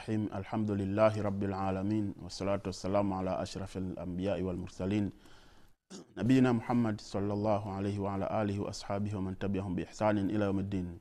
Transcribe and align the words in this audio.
rahim 0.00 0.28
alhamdulillahi 0.32 1.22
rabilalamin 1.22 2.14
wassalatu 2.24 2.68
wassalamu 2.68 3.18
ala 3.18 3.38
ashrafi 3.38 3.80
lambiyai 3.80 4.42
walmursalin 4.42 5.10
nabiyina 6.16 6.52
muhammad 6.52 7.00
salllahu 7.00 7.70
alaihi 7.70 7.98
waala 7.98 8.30
alihi 8.30 8.58
waashabihi 8.58 9.16
waman 9.16 9.36
tabiahum 9.36 9.74
biihsanin 9.76 10.30
ila 10.30 10.44
yaumiddin 10.44 10.98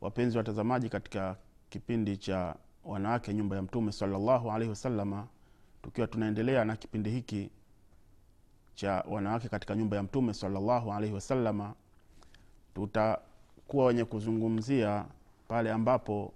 wapenzi 0.00 0.38
watazamaji 0.38 0.88
katika 0.88 1.36
kipindi 1.70 2.16
cha 2.16 2.56
wanawake 2.84 3.34
nyumba 3.34 3.56
ya 3.56 3.62
mtume 3.62 3.92
salllahu 3.92 4.50
alaihi 4.52 4.70
wasalama 4.70 5.26
tukiwa 5.82 6.06
tunaendelea 6.06 6.64
na 6.64 6.76
kipindi 6.76 7.10
hiki 7.10 7.50
cha 8.74 9.04
wanawake 9.08 9.48
katika 9.48 9.74
nyumba 9.76 9.96
ya 9.96 10.02
mtume 10.02 10.34
salllahu 10.34 10.92
alaihi 10.92 11.14
wasalama 11.14 11.74
tutakuwa 12.74 13.86
wenye 13.86 14.04
kuzungumzia 14.04 15.04
pale 15.48 15.72
ambapo 15.72 16.32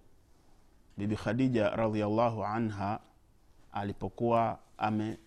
bibi 1.00 1.16
khadija 1.16 1.70
radiallahu 1.70 2.44
anha 2.44 3.00
alipokuwa 3.72 4.58
amefikia. 4.78 5.18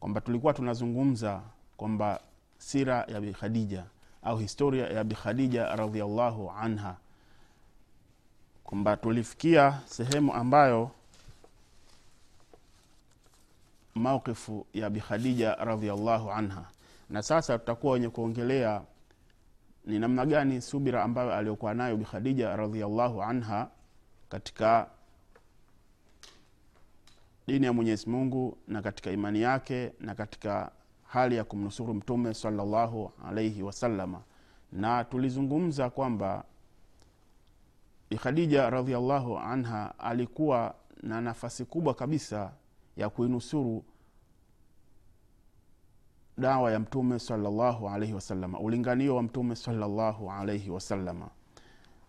Kwamba 0.00 0.20
tulikuwa 0.20 0.52
tunazungumza 0.54 1.42
kwamba 1.76 2.20
sira 2.58 3.04
ya 3.08 3.20
bi 3.20 3.32
khadija 3.32 3.84
au 4.22 4.38
historia 4.38 4.86
ya 4.86 5.04
bi 5.04 5.14
khadija 5.14 5.76
radiallahu 5.76 6.50
anha. 6.50 6.96
Kwamba 8.64 8.96
tulifikia 8.96 9.80
sehemu 9.86 10.34
ambayo 10.34 10.90
mauqifu 13.94 14.66
ya 14.74 14.90
bi 14.90 15.00
khadija 15.00 15.54
radiallahu 15.54 16.30
anha. 16.32 16.64
Na 17.10 17.22
sasa 17.22 17.58
tutakuwa 17.58 17.92
wenye 17.92 18.08
kuongelea 18.08 18.82
ni 19.86 19.98
namna 19.98 20.26
gani 20.26 20.60
subira 20.60 21.02
ambayo 21.02 21.34
aliyokuwa 21.34 21.74
nayo 21.74 21.96
bi 21.96 22.04
khadija 22.04 22.52
anha 23.26 23.68
katika 24.28 24.90
dini 27.46 27.66
ya 27.66 27.72
mwenyezi 27.72 28.10
mungu 28.10 28.58
na 28.68 28.82
katika 28.82 29.10
imani 29.10 29.40
yake 29.40 29.92
na 30.00 30.14
katika 30.14 30.70
hali 31.04 31.36
ya 31.36 31.44
kumnusuru 31.44 31.94
mtume 31.94 32.34
salallahu 32.34 33.12
alaihi 33.24 33.62
wasalama 33.62 34.22
na 34.72 35.04
tulizungumza 35.04 35.90
kwamba 35.90 36.44
bi 38.10 38.16
khadija 38.16 38.70
radiallahu 38.70 39.38
anha 39.38 39.98
alikuwa 39.98 40.74
na 41.02 41.20
nafasi 41.20 41.64
kubwa 41.64 41.94
kabisa 41.94 42.52
ya 42.96 43.08
kuinusuru 43.08 43.84
dawa 46.38 46.72
ya 46.72 46.78
mtume 46.80 47.18
salallahu 47.18 47.88
alaihi 47.88 48.14
wasalama 48.14 48.58
ulinganio 48.60 49.16
wa 49.16 49.22
mtume 49.22 49.56
salallahu 49.56 50.30
alaihi 50.30 50.70
wasalama 50.70 51.28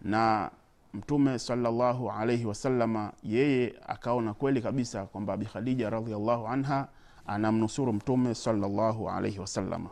na 0.01 0.51
mtume 0.93 1.39
salallahu 1.39 2.11
alaihi 2.11 2.45
wasalama 2.45 3.13
yeye 3.23 3.75
akaona 3.87 4.33
kweli 4.33 4.61
kabisa 4.61 5.05
kwamba 5.05 5.37
bikhadija 5.37 5.89
radiallahu 5.89 6.47
anha 6.47 6.87
anamnusuru 7.27 7.93
mtume 7.93 8.35
salallahu 8.35 9.09
alaihi 9.09 9.39
wasalama 9.39 9.89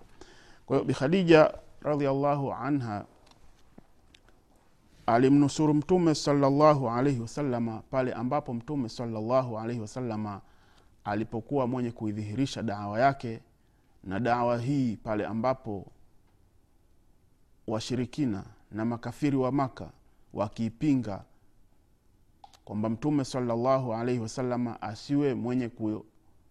kwa 0.65 0.75
hiyo 0.77 0.87
bikhadija 0.87 1.53
radiallahu 1.81 2.53
anha 2.53 3.05
alimnusuru 5.05 5.73
mtume 5.73 6.15
salallahu 6.15 6.89
alaihi 6.89 7.19
wasalama 7.21 7.81
pale 7.91 8.13
ambapo 8.13 8.53
mtume 8.53 8.89
salallahu 8.89 9.59
alaihi 9.59 9.81
wasalama 9.81 10.41
alipokuwa 11.03 11.67
mwenye 11.67 11.91
kuidhihirisha 11.91 12.63
dawa 12.63 12.99
yake 12.99 13.39
na 14.03 14.19
dawa 14.19 14.57
hii 14.59 14.97
pale 14.97 15.25
ambapo 15.25 15.91
washirikina 17.67 18.43
na 18.71 18.85
makafiri 18.85 19.37
wa 19.37 19.51
maka 19.51 19.91
wakiipinga 20.33 21.23
kwamba 22.65 22.89
mtume 22.89 23.25
salallahu 23.25 23.93
alaihi 23.93 24.19
wasalama 24.19 24.81
asiwe 24.81 25.33
mwenye 25.33 25.71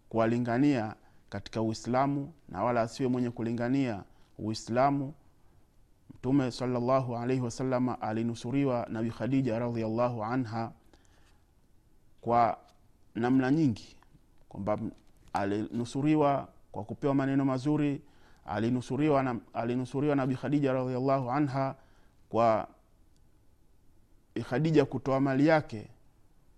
kuwalingania 0.09 0.95
katika 1.29 1.63
uislamu 1.63 2.33
na 2.49 2.65
wala 2.65 2.81
asiwe 2.83 3.09
mwenye 3.09 3.31
kulingania 3.31 4.05
uislamu. 4.39 5.15
Mtume 6.15 6.51
salallahu 6.51 7.17
alaihi 7.17 7.43
wasalama 7.43 8.01
alinusuriwa 8.01 8.87
na 8.91 9.03
bi 9.03 9.11
khadija 9.11 9.59
radiallahu 9.59 10.25
anha 10.25 10.73
kwa 12.21 12.59
namna 13.15 13.51
nyingi 13.51 13.97
kwamba 14.49 14.79
alinusuriwa 15.33 16.49
kwa 16.73 16.85
kupewa 16.85 17.15
maneno 17.15 17.45
mazuri. 17.45 18.03
Alinusuriwa 18.47 19.23
na, 19.23 19.41
alinusuriwa 19.53 20.17
na 20.17 20.27
khadija 20.27 20.73
radiallahu 20.73 21.31
anha 21.31 21.75
kwa 22.29 22.69
khadija 24.51 24.85
kutoa 24.85 25.21
mali 25.21 25.47
yake 25.47 25.89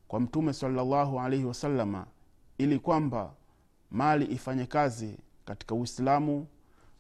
kwa 0.08 0.20
mtume 0.20 0.52
salallahu 0.52 1.20
alaihi 1.20 1.44
wasalama 1.44 2.06
ili 2.58 2.78
kwamba 2.78 3.34
mali 3.90 4.24
ifanye 4.24 4.66
kazi 4.66 5.18
katika 5.44 5.74
uislamu. 5.74 6.46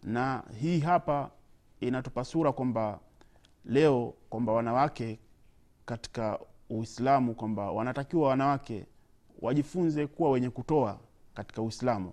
Na 0.02 0.42
hii 0.60 0.80
hapa 0.80 1.30
inatupa 1.80 2.24
sura 2.24 2.52
kwamba 2.52 3.00
leo 3.64 4.14
kwamba 4.30 4.52
wanawake 4.52 5.18
katika 5.86 6.38
uislamu 6.70 7.34
kwamba 7.34 7.70
wanatakiwa 7.70 8.28
wanawake 8.28 8.86
wajifunze 9.42 10.06
kuwa 10.06 10.30
wenye 10.30 10.50
kutoa 10.50 10.98
katika 11.34 11.62
uislamu 11.62 12.12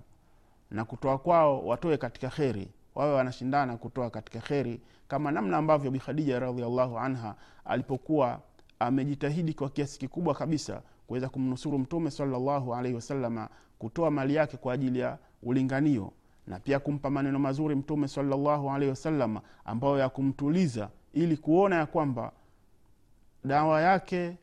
na 0.71 0.85
kutoa 0.85 1.17
kwao 1.17 1.65
watoe 1.65 1.97
katika 1.97 2.29
kheri 2.29 2.67
wawe 2.95 3.13
wanashindana 3.13 3.77
kutoa 3.77 4.09
katika 4.09 4.39
kheri 4.39 4.81
kama 5.07 5.31
namna 5.31 5.57
ambavyo 5.57 5.91
bikhadija 5.91 6.39
radiallahu 6.39 6.99
anha 6.99 7.35
alipokuwa 7.65 8.39
amejitahidi 8.79 9.53
kwa 9.53 9.69
kiasi 9.69 9.99
kikubwa 9.99 10.35
kabisa 10.35 10.81
kuweza 11.07 11.29
kumnusuru 11.29 11.79
mtume 11.79 12.11
salallahu 12.11 12.75
alaihi 12.75 12.95
wasalama 12.95 13.49
kutoa 13.79 14.11
mali 14.11 14.35
yake 14.35 14.57
kwa 14.57 14.73
ajili 14.73 14.99
ya 14.99 15.17
ulinganio 15.43 16.11
na 16.47 16.59
pia 16.59 16.79
kumpa 16.79 17.09
maneno 17.09 17.39
mazuri 17.39 17.75
mtume 17.75 18.07
salallahu 18.07 18.69
alaihi 18.69 18.89
wasalama 18.89 19.41
ambayo 19.65 19.97
ya 19.97 20.09
kumtuliza 20.09 20.89
ili 21.13 21.37
kuona 21.37 21.75
ya 21.75 21.85
kwamba 21.85 22.31
dawa 23.43 23.81
yake 23.81 24.37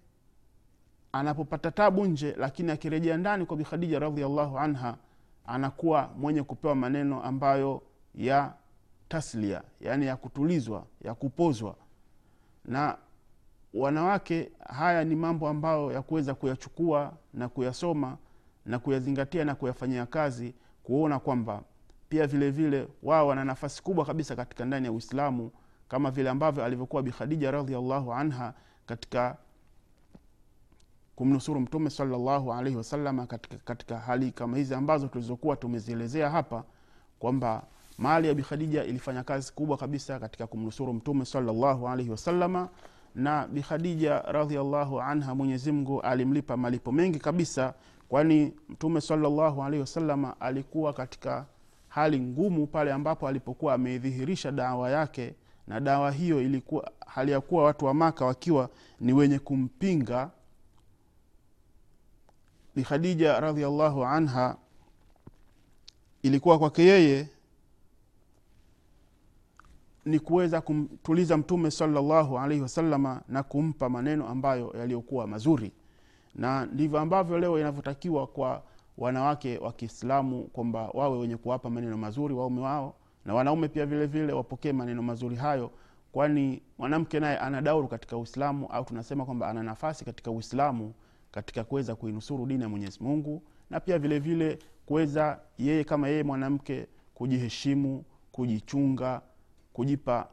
anapopata 1.13 1.71
tabu 1.71 2.05
nje 2.07 2.35
lakini 2.39 2.71
akirejea 2.73 3.17
ndani 3.17 3.47
kwa 3.47 3.57
bikhadija 3.57 3.99
radiallahu 3.99 4.59
anha 4.59 4.97
anakuwa 5.49 6.11
mwenye 6.17 6.43
kupewa 6.43 6.75
maneno 6.75 7.23
ambayo 7.23 7.83
ya 8.15 8.53
taslia 9.09 9.63
yaani 9.81 10.07
ya 10.07 10.17
kutulizwa 10.17 10.87
ya 11.05 11.15
kupozwa. 11.15 11.77
Na 12.65 12.97
wanawake 13.75 14.51
haya 14.69 15.05
ni 15.05 15.17
mambo 15.17 15.49
ambayo 15.49 15.93
ya 15.93 16.03
kuweza 16.03 16.35
kuyachukua 16.35 17.13
na 17.35 17.49
kuyasoma 17.49 18.17
na 18.67 18.79
kuyazingatia 18.79 19.45
na 19.45 19.55
kuyafanyia 19.55 20.07
kazi 20.07 20.55
kuona 20.83 21.19
kwamba 21.19 21.63
pia 22.09 22.27
vile 22.27 22.51
vile 22.51 22.89
wao 23.03 23.27
wana 23.27 23.45
nafasi 23.45 23.83
kubwa 23.83 24.05
kabisa 24.05 24.37
katika 24.37 24.65
ndani 24.65 24.87
ya 24.87 24.93
uislamu 24.93 25.51
kama 25.89 26.11
vile 26.11 26.31
ambavyo 26.31 26.65
alivyokuwa 26.65 27.03
bikhadija 27.03 27.51
radiallahu 27.51 28.13
anha 28.15 28.55
katika 28.87 29.37
kumnusuru 31.19 31.61
mtume 31.61 31.91
salallahu 31.91 32.53
alaihi 32.53 32.77
wasalama 32.77 33.27
katika, 33.27 33.57
katika 33.57 33.99
hali 33.99 34.31
kama 34.31 34.57
hizi 34.57 34.75
ambazo 34.75 35.09
tulizokuwa 35.09 35.57
tumezielezea 35.57 36.31
hapa 36.31 36.65
kwamba 37.19 37.63
mali 37.99 38.29
ya 38.29 38.35
bikhadija 38.35 38.85
ilifanya 38.85 39.23
kazi 39.23 39.53
kubwa 39.53 39.77
kabisa 39.77 40.19
katika 40.19 40.47
kumnusuru 40.47 40.93
mtume 40.93 41.25
salallahu 41.25 41.89
alaihi 41.89 42.11
wasalama 42.11 42.69
na 43.15 43.47
bikhadija 43.47 44.19
radiallahu 44.19 45.01
anha 45.01 45.35
mwenyezimngu 45.35 46.01
alimlipa 46.01 46.57
malipo 46.57 46.93
mengi 46.93 47.19
kabisa 47.19 47.75
kwani 48.09 48.53
mtume 48.69 49.01
salallahu 49.01 49.63
alaihi 49.63 49.81
wasalama 49.81 50.41
alikuwa 50.41 50.93
katika 50.93 51.47
hali 51.89 52.21
ngumu 52.21 52.67
pale 52.67 52.93
ambapo 52.93 53.29
alipokuwa 53.29 53.75
ameidhihirisha 53.75 54.51
dawa 54.53 54.91
yake 54.91 55.35
na 55.67 55.81
dawa 55.81 56.11
hiyo 56.11 56.43
ilikuwa 56.43 56.91
hali 57.07 57.33
ya 57.33 57.41
kuwa 57.41 57.65
watu 57.65 57.85
wa 57.85 57.95
maka 57.95 58.25
wakiwa 58.25 58.69
ni 59.01 59.13
wenye 59.13 59.39
kumpinga 59.39 60.31
bi 62.79 62.85
khadija 62.85 63.41
radiallahu 63.41 64.05
anha 64.05 64.57
ilikuwa 66.23 66.59
kwake 66.59 66.83
yeye 66.83 67.29
ni 70.05 70.19
kuweza 70.19 70.61
kumtuliza 70.61 71.37
mtume 71.37 71.71
salallahu 71.71 72.39
alaihi 72.39 72.63
wasalama 72.63 73.23
na 73.29 73.43
kumpa 73.43 73.89
maneno 73.89 74.29
ambayo 74.29 74.75
yaliyokuwa 74.79 75.27
mazuri. 75.27 75.73
Na 76.35 76.67
ndivyo 76.67 76.99
ambavyo 77.01 77.39
leo 77.39 77.59
inavyotakiwa 77.61 78.27
kwa 78.27 78.63
wanawake 78.99 79.59
wa 79.59 79.73
kiislamu 79.73 80.43
kwamba 80.45 80.89
wawe 80.95 81.19
wenye 81.19 81.37
kuwapa 81.37 81.71
maneno 81.71 81.97
mazuri 81.97 82.35
waume 82.35 82.61
wao 82.61 82.95
na 83.25 83.35
wanaume 83.35 83.69
pia 83.69 83.87
vile 83.87 84.07
vile 84.07 84.33
wapokee 84.33 84.73
maneno 84.73 85.03
mazuri 85.03 85.37
hayo 85.37 85.71
kwani 86.13 86.63
mwanamke 86.79 87.21
naye 87.21 87.39
ana 87.39 87.63
dauru 87.63 87.89
katika 87.89 88.17
uislamu 88.17 88.67
au 88.67 88.85
tunasema 88.85 89.25
kwamba 89.25 89.49
ana 89.49 89.63
nafasi 89.63 90.05
katika 90.05 90.31
uislamu 90.31 90.95
katika 91.31 91.65
kuweza 91.65 91.95
kuinusuru 91.97 92.47
dini 92.47 92.63
ya 92.63 92.69
mwenyezi 92.69 92.99
mungu 93.03 93.43
na 93.71 93.81
pia 93.81 93.99
vile 93.99 94.19
vile 94.19 94.59
kuweza 94.87 95.41
yeye 95.59 95.85
kama 95.85 96.09
yeye 96.09 96.23
mwanamke 96.23 96.87
kujiheshimu 97.15 98.05
kujichunga 98.33 99.23
kujipa 99.73 100.29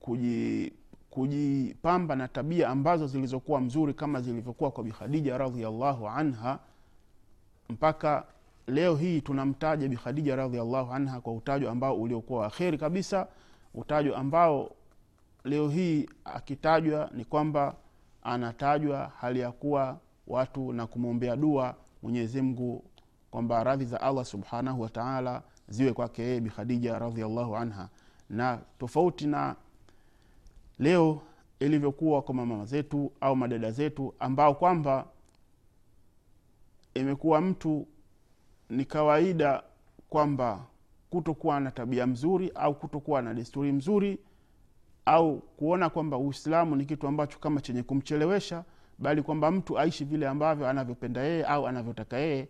kuji, 0.00 0.72
kujipamba 1.10 2.16
na 2.16 2.28
tabia 2.28 2.68
ambazo 2.68 3.06
zilizokuwa 3.06 3.60
mzuri 3.60 3.94
kama 3.94 4.20
zilivyokuwa 4.20 4.70
kwa 4.70 4.84
bikhadija 4.84 5.38
radiallahu 5.38 6.08
anha. 6.08 6.58
Mpaka 7.68 8.26
leo 8.66 8.96
hii 8.96 9.20
tunamtaja 9.20 9.88
bikhadija 9.88 10.36
radiallahu 10.36 10.92
anha 10.92 11.20
kwa 11.20 11.32
utajo 11.32 11.70
ambao 11.70 11.96
uliokuwa 12.00 12.40
wakheri 12.40 12.78
kabisa 12.78 13.28
utajo 13.74 14.16
ambao 14.16 14.70
leo 15.44 15.68
hii 15.68 16.08
akitajwa 16.24 17.10
ni 17.14 17.24
kwamba 17.24 17.76
anatajwa 18.26 19.12
hali 19.20 19.40
ya 19.40 19.52
kuwa 19.52 19.98
watu 20.26 20.72
na 20.72 20.86
kumwombea 20.86 21.36
dua 21.36 21.74
mwenyezi 22.02 22.54
kwamba 23.30 23.64
radhi 23.64 23.84
za 23.84 24.00
allah 24.00 24.24
subhanahu 24.24 24.80
wataala 24.82 25.42
ziwe 25.68 25.92
kwake 25.92 26.22
yeye 26.22 26.40
bikhadija 26.40 26.98
radiallahu 26.98 27.56
anha. 27.56 27.88
Na 28.30 28.58
tofauti 28.78 29.26
na 29.26 29.56
leo 30.78 31.22
ilivyokuwa 31.60 32.22
kwa 32.22 32.34
mama 32.34 32.64
zetu 32.64 33.12
au 33.20 33.36
madada 33.36 33.70
zetu 33.70 34.14
ambao 34.18 34.54
kwamba 34.54 35.06
imekuwa 36.94 37.40
mtu 37.40 37.86
ni 38.70 38.84
kawaida 38.84 39.62
kwamba 40.08 40.66
kutokuwa 41.10 41.60
na 41.60 41.70
tabia 41.70 42.06
mzuri 42.06 42.52
au 42.54 42.74
kutokuwa 42.74 43.22
na 43.22 43.34
desturi 43.34 43.72
mzuri 43.72 44.18
au 45.06 45.38
kuona 45.38 45.90
kwamba 45.90 46.16
uislamu 46.18 46.76
ni 46.76 46.84
kitu 46.84 47.06
ambacho 47.08 47.38
kama 47.38 47.60
chenye 47.60 47.82
kumchelewesha 47.82 48.64
bali 48.98 49.22
kwamba 49.22 49.50
mtu 49.50 49.78
aishi 49.78 50.04
vile 50.04 50.28
ambavyo 50.28 50.68
anavyopenda 50.68 51.20
yeye 51.20 51.44
au 51.44 51.66
anavyotaka 51.66 52.16
yeye 52.16 52.48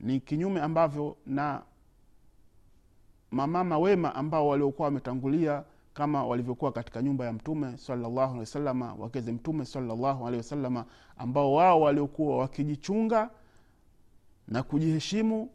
ni 0.00 0.20
kinyume 0.20 0.60
ambavyo 0.60 1.16
na 1.26 1.62
mamama 3.30 3.78
wema 3.78 4.14
ambao 4.14 4.48
waliokuwa 4.48 4.86
wametangulia 4.88 5.64
kama 5.94 6.24
walivyokuwa 6.26 6.72
katika 6.72 7.02
nyumba 7.02 7.24
ya 7.24 7.32
mtume 7.32 7.76
salllahu 7.76 8.20
alehi 8.20 8.38
wasalama 8.38 8.94
wakeze 8.94 9.32
mtume 9.32 9.64
salllahu 9.64 10.26
alehi 10.26 10.36
wasalama 10.36 10.84
ambao 11.16 11.52
wao 11.52 11.80
waliokuwa 11.80 12.38
wakijichunga 12.38 13.30
na 14.48 14.62
kujiheshimu 14.62 15.50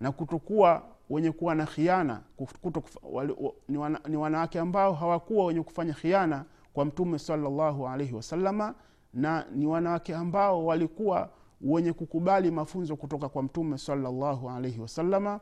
na 0.00 0.12
kutokuwa 0.12 0.82
wenye 1.12 1.32
kuwa 1.32 1.54
na 1.54 1.66
khiana 1.66 2.20
kuto, 2.62 2.82
wali, 3.02 3.36
ni, 3.68 3.78
wana, 3.78 4.00
ni 4.08 4.16
wanawake 4.16 4.60
ambao 4.60 4.92
hawakuwa 4.94 5.46
wenye 5.46 5.62
kufanya 5.62 5.94
khiana 5.94 6.44
kwa 6.72 6.84
mtume 6.84 7.18
salllahu 7.18 7.88
alaihi 7.88 8.14
wasalama 8.14 8.74
na 9.14 9.46
ni 9.54 9.66
wanawake 9.66 10.14
ambao 10.14 10.66
walikuwa 10.66 11.30
wenye 11.60 11.92
kukubali 11.92 12.50
mafunzo 12.50 12.96
kutoka 12.96 13.28
kwa 13.28 13.42
mtume 13.42 13.78
salllahu 13.78 14.50
alaihi 14.50 14.80
wasalama 14.80 15.40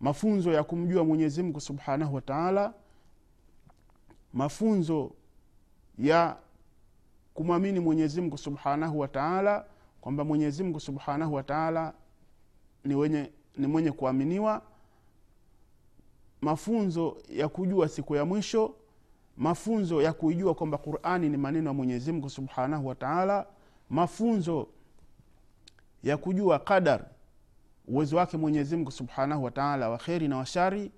mafunzo 0.00 0.52
ya 0.52 0.64
kumjua 0.64 1.04
mwenyezi 1.04 1.42
mungu 1.42 1.60
subhanahu 1.60 2.14
wataala 2.14 2.74
mafunzo 4.32 5.12
ya 5.98 6.36
kumwamini 7.34 7.80
mwenyezi 7.80 8.20
mungu 8.20 8.38
subhanahu 8.38 8.98
wataala 8.98 9.64
kwamba 10.00 10.24
mwenyezi 10.24 10.62
mungu 10.62 10.80
subhanahu 10.80 11.34
wataala 11.34 11.94
ni, 12.84 13.28
ni 13.56 13.66
mwenye 13.66 13.92
kuaminiwa 13.92 14.62
mafunzo 16.40 17.16
ya 17.28 17.48
kujua 17.48 17.88
siku 17.88 18.16
ya 18.16 18.24
mwisho 18.24 18.74
mafunzo 19.36 20.02
ya 20.02 20.12
kuijua 20.12 20.54
kwamba 20.54 20.78
qurani 20.78 21.28
ni 21.28 21.36
maneno 21.36 21.70
ya 21.70 21.74
mwenyezi 21.74 22.12
mungu 22.12 22.30
subhanahu 22.30 22.86
wataala 22.86 23.46
mafunzo 23.90 24.68
ya 26.02 26.16
kujua 26.16 26.58
qadar 26.58 27.04
uwezo 27.88 28.16
wake 28.16 28.36
mwenyezi 28.36 28.76
mungu 28.76 28.90
subhanahu 28.90 29.44
wataala 29.44 29.88
wa 29.90 29.98
kheri 29.98 30.28
na 30.28 30.36
washari 30.36 30.90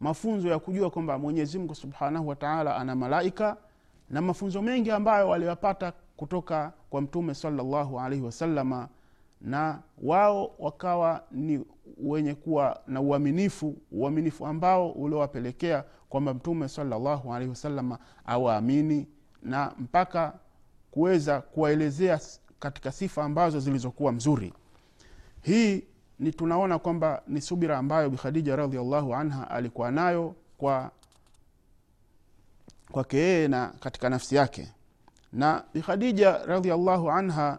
mafunzo 0.00 0.48
ya 0.48 0.58
kujua 0.58 0.90
kwamba 0.90 1.18
mwenyezi 1.18 1.58
mungu 1.58 1.74
subhanahu 1.74 2.28
wataala 2.28 2.76
ana 2.76 2.94
malaika 2.96 3.56
na 4.10 4.22
mafunzo 4.22 4.62
mengi 4.62 4.90
ambayo 4.90 5.28
waliwapata 5.28 5.92
kutoka 6.16 6.72
kwa 6.90 7.00
mtume 7.00 7.34
salllahu 7.34 8.00
alaihi 8.00 8.24
wasalama 8.24 8.88
na 9.40 9.82
wao 10.02 10.54
wakawa 10.58 11.22
ni 11.30 11.64
wenye 11.98 12.34
kuwa 12.34 12.80
na 12.86 13.00
uaminifu 13.00 13.76
uaminifu 13.92 14.46
ambao 14.46 14.90
uliowapelekea 14.90 15.84
kwamba 16.08 16.34
mtume 16.34 16.68
salallahu 16.68 17.34
alaihi 17.34 17.50
wasalama 17.50 17.98
awaamini 18.24 19.06
na 19.42 19.72
mpaka 19.78 20.32
kuweza 20.90 21.40
kuwaelezea 21.40 22.20
katika 22.60 22.92
sifa 22.92 23.24
ambazo 23.24 23.60
zilizokuwa 23.60 24.12
mzuri. 24.12 24.52
Hii 25.42 25.84
ni 26.18 26.32
tunaona 26.32 26.78
kwamba 26.78 27.22
ni 27.26 27.40
subira 27.40 27.78
ambayo 27.78 28.10
bikhadija 28.10 28.56
radiallahu 28.56 29.14
anha 29.14 29.50
alikuwa 29.50 29.90
nayo 29.90 30.34
kwa 30.58 30.90
kwake 32.92 33.16
yeye 33.16 33.48
na 33.48 33.72
katika 33.80 34.10
nafsi 34.10 34.36
yake. 34.36 34.72
Na 35.32 35.64
bikhadija 35.74 36.38
radiallahu 36.46 37.10
anha 37.10 37.58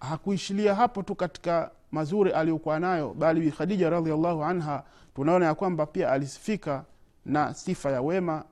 hakuishilia 0.00 0.74
hapo 0.74 1.02
tu 1.02 1.14
katika 1.14 1.70
mazuri 1.92 2.32
aliyokuwa 2.32 2.80
nayo 2.80 3.14
bali 3.14 3.40
bikhadija 3.40 3.90
radiallahu 3.90 4.44
anha 4.44 4.84
tunaona 5.14 5.46
ya 5.46 5.54
kwamba 5.54 5.86
pia 5.86 6.10
alisifika 6.12 6.84
na 7.24 7.54
sifa 7.54 7.90
ya 7.90 8.02
wema 8.02 8.44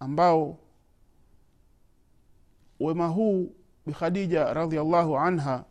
ambao 0.00 0.58
wema 2.80 3.06
huu 3.06 3.52
bikhadija 3.86 4.54
radiallahu 4.54 5.18
anha 5.18 5.64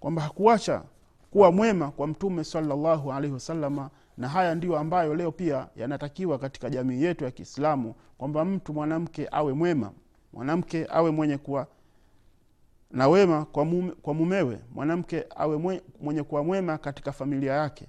kwamba 0.00 0.22
hakuacha 0.22 0.82
kuwa 1.30 1.52
mwema 1.52 1.90
kwa 1.90 2.06
mtume 2.06 2.44
salllahu 2.44 3.12
alaihi 3.12 3.34
wasalama 3.34 3.90
na 4.16 4.28
haya 4.28 4.54
ndiyo 4.54 4.78
ambayo 4.78 5.14
leo 5.14 5.32
pia 5.32 5.68
yanatakiwa 5.76 6.38
katika 6.38 6.70
jamii 6.70 7.02
yetu 7.02 7.24
ya 7.24 7.30
kiislamu 7.30 7.94
kwamba 8.18 8.44
mtu 8.44 8.72
mwanamke 8.72 9.28
awe 9.30 9.52
mwema 9.52 9.92
mwanamke 10.32 10.86
awe 10.90 11.10
mwenye 11.10 11.38
kuwa 11.38 11.66
na 12.90 13.08
wema 13.08 13.44
kwa, 13.44 13.64
mume, 13.64 13.92
kwa 13.92 14.14
mumewe 14.14 14.58
mwanamke 14.74 15.24
awe 15.36 15.56
mwe, 15.56 15.82
mwenye 16.00 16.22
kuwa 16.22 16.44
mwema 16.44 16.78
katika 16.78 17.12
familia 17.12 17.52
yake. 17.52 17.86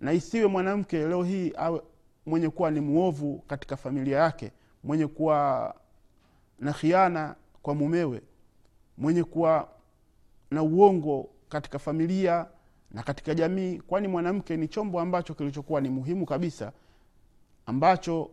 Na 0.00 0.12
isiwe 0.12 0.46
mwanamke 0.46 0.98
leo 1.08 1.22
hii 1.22 1.52
awe 1.56 1.80
mwenye 2.26 2.48
kuwa 2.50 2.70
ni 2.70 2.80
mwovu 2.80 3.44
katika 3.46 3.76
familia 3.76 4.18
yake 4.18 4.52
mwenye 4.84 5.06
kuwa 5.06 5.74
na 6.58 6.72
khiana 6.72 7.34
kwa 7.62 7.74
mumewe 7.74 8.22
mwenye 8.98 9.24
kuwa 9.24 9.68
na 10.50 10.62
uongo 10.62 11.28
katika 11.48 11.78
familia 11.78 12.46
na 12.90 13.02
katika 13.02 13.34
jamii 13.34 13.78
kwani 13.78 14.08
mwanamke 14.08 14.56
ni 14.56 14.68
chombo 14.68 15.00
ambacho 15.00 15.34
kilichokuwa 15.34 15.80
ni 15.80 15.88
muhimu 15.88 16.26
kabisa 16.26 16.72
ambacho 17.66 18.30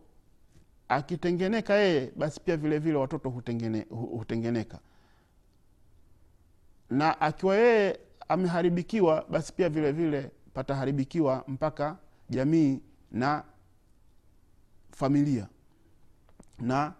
akitengeneka 0.88 1.74
yeye 1.74 2.12
basi 2.16 2.40
pia 2.40 2.56
vilevile 2.56 2.78
vile 2.78 2.98
watoto 2.98 3.28
hutengene, 3.30 3.86
hutengeneka 3.90 4.78
na 6.90 7.20
akiwa 7.20 7.56
yeye 7.56 8.00
ameharibikiwa 8.28 9.24
basi 9.30 9.52
pia 9.52 9.68
vile 9.68 9.92
vile 9.92 10.30
pataharibikiwa 10.54 11.44
mpaka 11.48 11.96
jamii 12.30 12.80
na 13.12 13.44
familia. 14.90 15.48
Na 16.58 16.92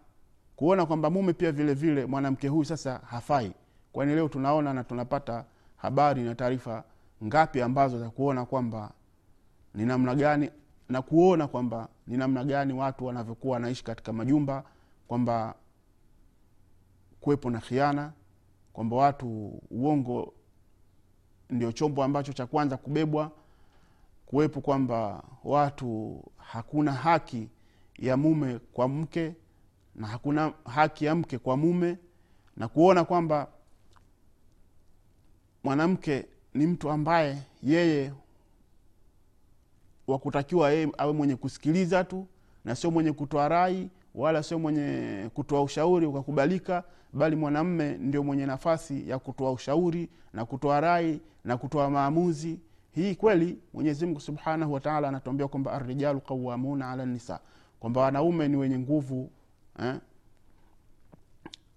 kuona 0.56 0.86
kwamba 0.86 1.10
mume 1.10 1.32
pia 1.32 1.52
vile 1.52 1.74
vile 1.74 2.06
mwanamke 2.06 2.48
huyu 2.48 2.64
sasa 2.64 3.00
hafai. 3.10 3.52
Kwani 3.92 4.14
leo 4.14 4.28
tunaona 4.28 4.74
na 4.74 4.84
tunapata 4.84 5.44
habari 5.76 6.22
na 6.22 6.34
taarifa 6.34 6.84
ngapi 7.24 7.62
ambazo 7.62 7.98
za 7.98 8.10
kuona 8.10 8.44
kwamba 8.46 8.92
ni 9.74 9.84
namna 9.86 10.14
gani 10.14 10.50
na 10.88 11.02
kuona 11.02 11.46
kwamba 11.48 11.88
ni 12.06 12.16
namna 12.16 12.44
gani 12.44 12.72
watu 12.72 13.04
wanavyokuwa 13.06 13.54
wanaishi 13.54 13.84
katika 13.84 14.12
majumba 14.12 14.64
kwamba 15.08 15.54
kuwepo 17.20 17.50
na 17.50 17.60
khiana 17.60 18.12
kwamba 18.78 18.96
watu 18.96 19.60
uongo 19.70 20.34
ndio 21.50 21.72
chombo 21.72 22.04
ambacho 22.04 22.32
cha 22.32 22.46
kwanza 22.46 22.76
kubebwa 22.76 23.32
kuwepo 24.26 24.60
kwamba 24.60 25.22
watu 25.44 26.22
hakuna 26.36 26.92
haki 26.92 27.48
ya 27.96 28.16
mume 28.16 28.58
kwa 28.58 28.88
mke 28.88 29.34
na 29.94 30.06
hakuna 30.06 30.52
haki 30.64 31.04
ya 31.04 31.14
mke 31.14 31.38
kwa 31.38 31.56
mume 31.56 31.98
na 32.56 32.68
kuona 32.68 33.04
kwamba 33.04 33.48
mwanamke 35.64 36.26
ni 36.54 36.66
mtu 36.66 36.90
ambaye 36.90 37.42
yeye 37.62 38.12
wakutakiwa 40.06 40.70
yeye 40.70 40.92
awe 40.98 41.12
mwenye 41.12 41.36
kusikiliza 41.36 42.04
tu 42.04 42.26
na 42.64 42.74
sio 42.74 42.90
mwenye 42.90 43.12
kutoa 43.12 43.48
rai 43.48 43.90
wala 44.18 44.42
sio 44.42 44.58
mwenye 44.58 45.30
kutoa 45.34 45.62
ushauri 45.62 46.06
ukakubalika 46.06 46.84
bali 47.12 47.36
mwanamme 47.36 47.92
ndio 47.98 48.24
mwenye 48.24 48.46
nafasi 48.46 49.08
ya 49.08 49.18
kutoa 49.18 49.52
ushauri 49.52 50.08
na 50.32 50.44
kutoa 50.44 50.80
rai 50.80 51.20
na 51.44 51.56
kutoa 51.56 51.90
maamuzi 51.90 52.60
hii 52.92 53.14
kweli 53.14 53.58
mwenyezi 53.74 54.20
subhanahu 54.20 54.72
wataala 54.72 55.08
anatuambia 55.08 55.48
kwamba 55.48 55.72
arrijalu 55.72 56.20
qawamuna 56.20 56.90
ala 56.90 57.06
nisa 57.06 57.40
kwamba 57.80 58.00
wanaume 58.00 58.48
ni 58.48 58.56
wenye 58.56 58.78
nguvu 58.78 59.30
eh? 59.82 59.96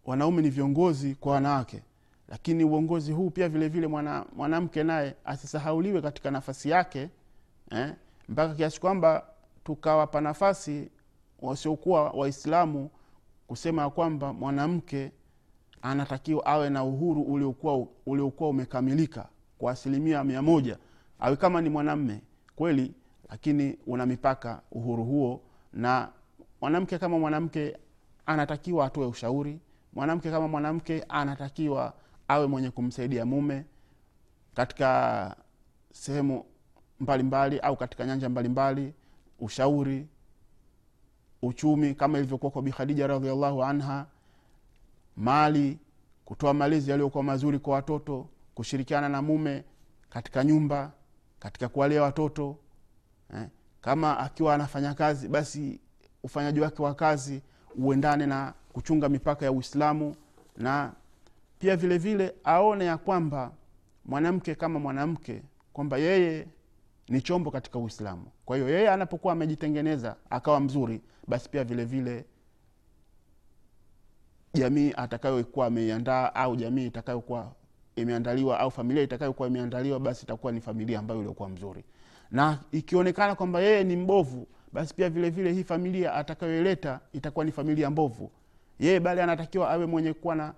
wanaume 0.05 0.41
ni 0.41 0.49
viongozi 0.49 1.15
kwa 1.15 1.33
wanawake 1.33 1.81
lakini 2.27 2.63
uongozi 2.63 3.11
huu 3.11 3.29
pia 3.29 3.49
vile 3.49 3.67
vile 3.69 3.87
mwana, 3.87 4.25
mwanamke 4.35 4.83
naye 4.83 5.15
asisahauliwe 5.25 6.01
katika 6.01 6.31
nafasi 6.31 6.69
yake 6.69 7.09
eh? 7.71 7.93
mpaka 8.29 8.55
kiasi 8.55 8.81
kwamba 8.81 9.25
tukawapa 9.63 10.21
nafasi 10.21 10.89
wasiokuwa 11.41 12.09
waislamu 12.09 12.89
kusema 13.47 13.81
ya 13.81 13.89
kwamba 13.89 14.33
mwanamke 14.33 15.11
anatakiwa 15.81 16.45
awe 16.45 16.69
na 16.69 16.83
uhuru 16.83 17.21
uliokuwa 17.21 17.87
uliokuwa 18.05 18.49
umekamilika 18.49 19.29
kwa 19.57 19.71
asilimia 19.71 20.23
mia 20.23 20.41
moja 20.41 20.77
awe 21.19 21.35
kama 21.35 21.61
ni 21.61 21.69
mwanamme 21.69 22.21
kweli 22.55 22.93
lakini 23.29 23.77
una 23.87 24.05
mipaka 24.05 24.61
uhuru 24.71 25.03
huo. 25.03 25.41
Na 25.73 26.09
mwanamke 26.61 26.97
kama 26.97 27.19
mwanamke 27.19 27.77
anatakiwa 28.25 28.85
atoe 28.85 29.05
ushauri 29.05 29.59
mwanamke 29.93 30.31
kama 30.31 30.47
mwanamke 30.47 31.05
anatakiwa 31.09 31.93
awe 32.27 32.47
mwenye 32.47 32.69
kumsaidia 32.71 33.25
mume 33.25 33.65
katika 34.53 35.35
sehemu 35.93 36.45
mbalimbali 36.99 37.59
au 37.59 37.77
katika 37.77 38.05
nyanja 38.05 38.29
mbalimbali 38.29 38.93
ushauri 39.39 40.07
uchumi 41.41 41.95
kama 41.95 42.17
ilivyokuwa 42.17 42.51
kwa 42.51 42.61
Bikhadija 42.61 43.07
radiallahu 43.07 43.63
anha 43.63 44.05
mali 45.17 45.79
kutoa 46.25 46.53
malezi 46.53 46.91
yaliyokuwa 46.91 47.23
mazuri 47.23 47.59
kwa 47.59 47.73
watoto 47.73 48.27
kushirikiana 48.55 49.09
na 49.09 49.21
mume 49.21 49.63
katika 50.09 50.43
nyumba 50.43 50.91
katika 51.39 51.69
kuwalea 51.69 52.03
watoto 52.03 52.57
eh, 53.33 53.47
kama 53.81 54.19
akiwa 54.19 54.53
anafanya 54.55 54.93
kazi 54.93 55.27
basi 55.27 55.79
ufanyaji 56.23 56.59
wake 56.59 56.81
wa 56.81 56.93
kazi 56.95 57.41
uendane 57.77 58.25
na 58.25 58.53
kuchunga 58.73 59.09
mipaka 59.09 59.45
ya 59.45 59.51
uislamu 59.51 60.15
na 60.57 60.93
pia 61.59 61.75
vile 61.75 61.97
vile 61.97 62.35
aone 62.43 62.85
ya 62.85 62.97
kwamba 62.97 63.51
mwanamke 64.05 64.55
kama 64.55 64.79
mwanamke 64.79 65.41
kwamba 65.73 65.97
yeye 65.97 66.47
ni 67.11 67.21
chombo 67.21 67.51
katika 67.51 67.79
uislamu. 67.79 68.25
Kwa 68.45 68.57
hiyo 68.57 68.69
yeye 68.69 68.89
anapokuwa 68.89 69.33
amejitengeneza 69.33 70.15
akawa 70.29 70.59
mzuri 70.59 71.01
basi 71.27 71.49
pia 71.49 71.63
vile 71.63 71.85
vile 71.85 72.25
jamii 74.53 74.93
atakayokuwa 74.97 75.65
ameiandaa 75.67 76.35
au 76.35 76.55
jamii 76.55 76.85
itakayokuwa 76.85 77.51
imeandaliwa 77.95 78.59
au 78.59 78.71
familia 78.71 79.03
itakayokuwa 79.03 79.47
imeandaliwa 79.47 79.99
basi 79.99 80.23
itakuwa 80.23 80.51
ni 80.51 80.61
familia 80.61 80.99
ambayo 80.99 81.19
iliokuwa 81.19 81.49
mzuri. 81.49 81.83
Na 82.31 82.59
ikionekana 82.71 83.35
kwamba 83.35 83.59
yeye 83.61 83.83
ni 83.83 83.95
mbovu 83.95 84.47
basi 84.73 84.93
pia 84.93 85.09
vile 85.09 85.29
vile 85.29 85.53
hii 85.53 85.63
familia 85.63 86.13
atakayoileta 86.13 86.99
itakuwa 87.13 87.45
ni 87.45 87.51
familia 87.51 87.89
mbovu. 87.89 88.31
Yeye 88.79 88.99
bali 88.99 89.21
anatakiwa 89.21 89.69
awe 89.69 89.85
mwenye 89.85 90.13
kuwa 90.13 90.35
na 90.35 90.53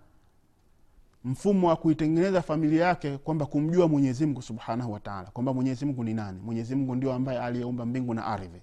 mfumo 1.24 1.68
wa 1.68 1.76
kuitengeneza 1.76 2.42
familia 2.42 2.86
yake 2.86 3.18
kwamba 3.18 3.46
kumjua 3.46 3.88
mwenyezi 3.88 4.26
mungu 4.26 4.42
subhanahu 4.42 4.94
wataala 4.94 5.32
kwamba 5.32 5.54
mwenyezi 5.54 5.86
ni 6.04 6.14
nani? 6.14 6.40
Mwenyezi 6.46 6.76
ndio 6.96 7.14
ambaye 7.14 7.40
aliyeumba 7.40 7.86
mbingu 7.86 8.14
na 8.14 8.26
ardhi. 8.26 8.62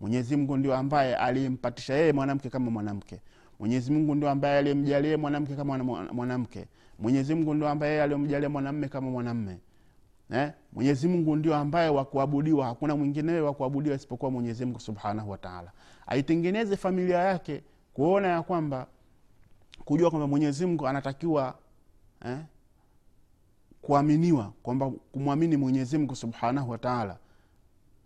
Mwenyezi 0.00 0.36
mungu 0.36 0.56
ndio 0.56 0.76
ambaye 0.76 1.16
aliyempatisha 1.16 1.94
yeye 1.94 2.12
mwanamke 2.12 2.50
kama 2.50 2.70
mwanamke. 2.70 3.20
Mwenyezi 3.60 3.92
ndio 4.14 4.30
ambaye 4.30 4.58
aliyemjalia 4.58 5.18
mwanamke 5.18 5.56
kama 5.56 5.78
mwanamke. 6.12 6.66
Mwenyezi 6.98 7.34
ndio 7.54 7.68
ambaye 7.68 8.02
aliyemjalia 8.02 8.48
mwanamme 8.48 8.88
kama 8.88 9.10
mwanamme. 9.10 9.58
Eh? 10.30 10.52
mwenyezi 10.72 11.08
ndio 11.08 11.54
ambaye 11.56 11.88
wakuabudiwa 11.88 12.66
hakuna 12.66 12.96
mwinginewe 12.96 13.40
wakuabudiwa 13.40 13.96
isipokuwa 13.96 14.30
mwenyezi 14.30 14.74
subhanahu 14.78 15.30
wataala 15.30 15.72
aitengeneze 16.06 16.76
familia 16.76 17.18
yake 17.18 17.62
kuona 17.94 18.28
ya 18.28 18.42
kwamba 18.42 18.86
kujua 19.84 20.10
kwamba 20.10 20.26
mwenyezi 20.28 20.78
anatakiwa 20.86 21.54
eh? 22.24 22.38
kuaminiwa 23.82 24.52
kwamba 24.62 24.90
kumwamini 25.12 25.56
mwenyezi 25.56 25.98
mungu 25.98 26.16
subhanahu 26.16 26.70
wataala 26.70 27.18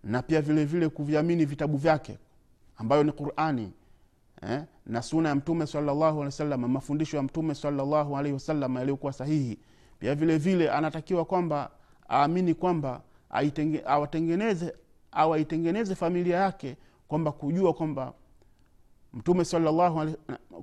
na 0.04 0.22
pia 0.22 0.42
vile 0.42 0.64
vile 0.64 0.88
kuviamini 0.88 1.44
vitabu 1.44 1.76
vyake 1.76 2.18
ambayo 2.76 3.04
ni 3.04 3.12
qurani 3.12 3.72
eh? 4.42 4.62
na 4.86 5.02
suna 5.02 5.28
ya 5.28 5.34
mtume 5.34 5.66
salllahu 5.66 6.04
alehi 6.04 6.24
wasalama 6.24 6.68
mafundisho 6.68 7.16
ya 7.16 7.22
mtume 7.22 7.54
salllahu 7.54 8.16
alehi 8.16 8.32
wasalama 8.34 8.80
yaliyokuwa 8.80 9.12
sahihi 9.12 9.58
pia 9.98 10.14
vile 10.14 10.38
vile 10.38 10.70
anatakiwa 10.70 11.24
kwamba 11.24 11.70
aamini 12.10 12.54
kwamba 12.54 13.02
aitenge, 13.30 13.82
awatengeneze 13.86 14.74
awaitengeneze 15.12 15.94
familia 15.94 16.36
yake 16.36 16.76
kwamba 17.08 17.32
kujua 17.32 17.74
kwamba 17.74 18.12
mtume 19.14 19.44
salllahu 19.44 20.14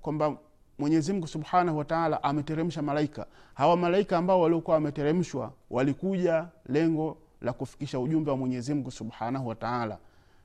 kwamba 0.01 0.37
mwenyezimngu 0.79 1.27
subhanahu 1.27 1.77
wataala 1.77 2.23
ameteremsha 2.23 2.81
malaika. 2.81 3.25
Hawa 3.53 3.77
malaika 3.77 4.17
ambao 4.17 4.41
waliokuwa 4.41 4.75
wameteremshwa 4.75 5.53
walikuja 5.69 6.47
lengo 6.65 7.17
la 7.41 7.53
kufikisha 7.53 7.99
ujumbe 7.99 8.31
wa 8.31 8.37
mwenyezimngu 8.37 8.91
subhanahu 8.91 9.47
wataala 9.47 9.97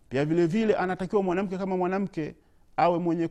pia 0.09 0.25
vile 0.25 0.47
vile 0.47 0.75
anatakiwa 0.77 1.23
mwanamke 1.23 1.59
kama 1.59 1.77
mwanamke 1.77 2.35
awe 2.77 2.99
mwenye 2.99 3.29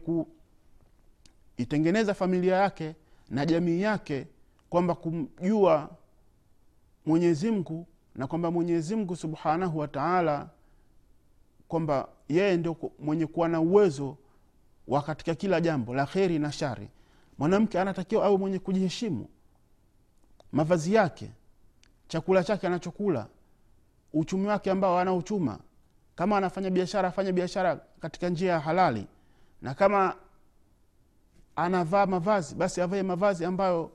kuitengeneza 1.58 2.14
familia 2.14 2.56
yake 2.56 2.96
na 3.30 3.46
jamii 3.46 3.82
yake 3.82 4.28
kwamba 4.70 4.96
kumjua 4.96 5.90
mwenyezimngu 7.06 7.88
na 8.16 8.28
kwamba 8.28 8.52
mwenyezimngu 8.52 9.16
subhanahu 9.16 9.80
wataala 9.80 10.50
kwamba 11.68 12.08
yeye 12.30 12.58
ndio 12.58 12.76
mwenye 13.00 13.26
kuwa 13.26 13.50
na 13.50 13.62
uwezo 13.62 14.18
wa 14.92 15.02
katika 15.02 15.36
kila 15.36 15.62
jambo 15.62 15.94
la 15.96 16.06
kheri 16.06 16.40
na 16.40 16.52
shari. 16.52 16.90
Mwanamke 17.38 17.80
anatakiwa 17.80 18.26
awe 18.26 18.38
mwenye 18.38 18.60
kujiheshimu. 18.60 19.28
Mavazi 20.52 20.94
yake 20.94 21.32
chakula 22.08 22.44
chake 22.44 22.68
anachokula 22.68 23.28
uchumi 24.14 24.48
wake 24.48 24.72
ambao 24.72 25.00
anauchuma 25.00 25.60
kama 26.16 26.38
anafanya 26.38 26.70
biashara 26.70 27.08
afanye 27.10 27.32
biashara 27.32 27.80
katika 28.00 28.30
njia 28.30 28.52
ya 28.52 28.60
halali. 28.60 29.08
Na 29.62 29.74
kama 29.74 30.16
anavaa 31.56 32.06
mavazi 32.06 32.56
basi 32.56 32.82
avae 32.82 33.04
mavazi 33.04 33.46
ambayo 33.46 33.92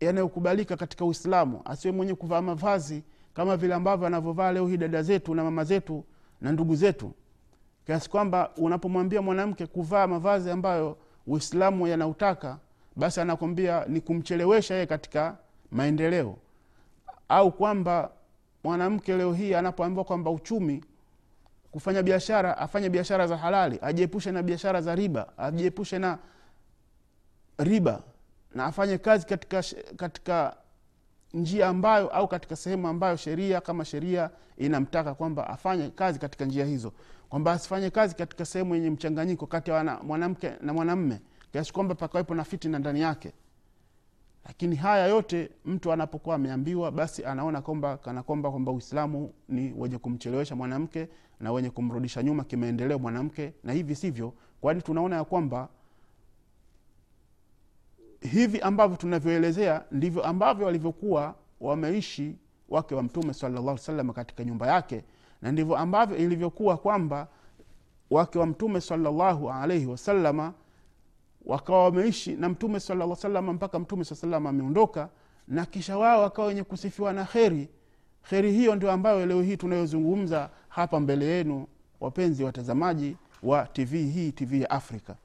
yanayokubalika 0.00 0.76
katika 0.76 1.04
uislamu. 1.04 1.62
Asiwe 1.64 1.94
mwenye 1.94 2.14
kuvaa 2.14 2.42
mavazi 2.42 3.02
kama 3.34 3.56
vile 3.56 3.74
ambavyo 3.74 4.06
anavyovaa 4.06 4.52
leo 4.52 4.66
hii 4.68 4.76
dada 4.76 5.02
zetu 5.02 5.34
na 5.34 5.44
mama 5.44 5.64
zetu 5.64 6.04
na 6.40 6.52
ndugu 6.52 6.74
zetu 6.76 7.12
kiasi 7.88 8.10
kwamba 8.10 8.50
unapomwambia 8.56 9.22
mwanamke 9.22 9.66
kuvaa 9.66 10.06
mavazi 10.06 10.50
ambayo 10.50 10.96
uislamu 11.26 11.86
yanautaka 11.86 12.58
basi 12.96 13.20
anakwambia 13.20 13.84
ni 13.86 14.00
kumchelewesha 14.00 14.74
yeye 14.74 14.86
katika 14.86 15.36
maendeleo. 15.70 16.36
Au 17.28 17.52
kwamba 17.52 18.10
mwanamke 18.64 19.16
leo 19.16 19.32
hii 19.32 19.54
anapoambiwa 19.54 20.04
kwamba 20.04 20.30
uchumi 20.30 20.84
kufanya 21.70 22.02
biashara 22.02 22.58
afanye 22.58 22.88
biashara 22.90 23.26
za 23.26 23.36
halali 23.36 23.78
ajiepushe 23.82 24.32
na 24.32 24.42
biashara 24.42 24.80
za 24.82 24.94
riba 24.94 25.38
ajiepushe 25.38 25.98
na 25.98 26.18
riba 27.58 28.02
na 28.54 28.64
afanye 28.64 28.98
kazi 28.98 29.26
katika, 29.26 29.64
katika 29.96 30.56
njia 31.34 31.68
ambayo 31.68 32.08
au 32.08 32.28
katika 32.28 32.56
sehemu 32.56 32.88
ambayo 32.88 33.16
sheria 33.16 33.60
kama 33.60 33.84
sheria 33.84 34.30
inamtaka 34.56 35.14
kwamba 35.14 35.46
afanye 35.48 35.88
kazi 35.90 36.18
katika 36.18 36.44
njia 36.44 36.64
hizo 36.64 36.92
kwamba 37.28 37.52
asifanye 37.52 37.90
kazi 37.90 38.14
katika 38.14 38.44
sehemu 38.44 38.74
yenye 38.74 38.90
mchanganyiko 38.90 39.46
kati 39.46 39.70
ya 39.70 40.00
mwanamke 40.02 40.52
na 40.60 40.72
mwanamme 40.72 41.20
kiasi 41.52 41.72
kwamba 41.72 41.94
pakawepo 41.94 42.34
na 42.34 42.44
fitina 42.44 42.78
ndani 42.78 43.00
yake. 43.00 43.32
Lakini 44.44 44.76
haya 44.76 45.06
yote 45.06 45.50
mtu 45.64 45.92
anapokuwa 45.92 46.34
ameambiwa 46.34 46.90
basi 46.92 47.24
anaona 47.24 47.62
kwamba 47.62 47.96
kana 47.96 48.22
kwamba 48.22 48.72
uislamu 48.72 49.32
ni 49.48 49.72
wenye 49.76 49.98
kumchelewesha 49.98 50.56
mwanamke 50.56 51.08
na 51.40 51.52
wenye 51.52 51.70
kumrudisha 51.70 52.22
nyuma 52.22 52.44
kimaendeleo 52.44 52.98
mwanamke 52.98 53.52
na 53.64 53.72
hivi 53.72 53.94
sivyo 53.94 54.32
kwani 54.60 54.82
tunaona 54.82 55.16
ya 55.16 55.24
kwamba 55.24 55.68
hivi 58.20 58.60
ambavyo 58.60 58.96
tunavyoelezea 58.96 59.84
ndivyo 59.92 60.24
ambavyo 60.24 60.66
walivyokuwa 60.66 61.34
wameishi 61.60 62.36
wake 62.68 62.94
wa 62.94 63.02
mtume 63.02 63.34
salllah 63.34 63.78
salam 63.78 64.12
katika 64.12 64.44
nyumba 64.44 64.66
yake 64.66 65.04
na 65.42 65.52
ndivyo 65.52 65.76
ambavyo 65.76 66.16
ilivyokuwa 66.16 66.76
kwamba 66.76 67.28
wake 68.10 68.38
wa 68.38 68.46
mtume 68.46 68.80
salllahu 68.80 69.50
alaihi 69.50 69.86
wasalama 69.86 70.52
wakawa 71.48 71.84
wameishi 71.84 72.36
na 72.36 72.48
mtume 72.48 72.80
sala 72.80 73.16
salama 73.16 73.52
mpaka 73.52 73.78
mtume 73.78 74.04
saa 74.04 74.36
ameondoka 74.36 75.08
na 75.48 75.66
kisha 75.66 75.98
wao 75.98 76.22
wakawa 76.22 76.48
wenye 76.48 76.62
kusifiwa 76.62 77.12
na 77.12 77.24
kheri. 77.24 77.68
Kheri 78.28 78.52
hiyo 78.52 78.74
ndio 78.74 78.92
ambayo 78.92 79.26
leo 79.26 79.42
hii 79.42 79.56
tunayozungumza 79.56 80.50
hapa 80.68 81.00
mbele 81.00 81.24
yenu 81.26 81.66
wapenzi 82.00 82.44
watazamaji 82.44 83.16
wa 83.42 83.66
tv 83.66 84.02
hii 84.10 84.32
tv 84.32 84.60
ya 84.60 84.70
afrika. 84.70 85.16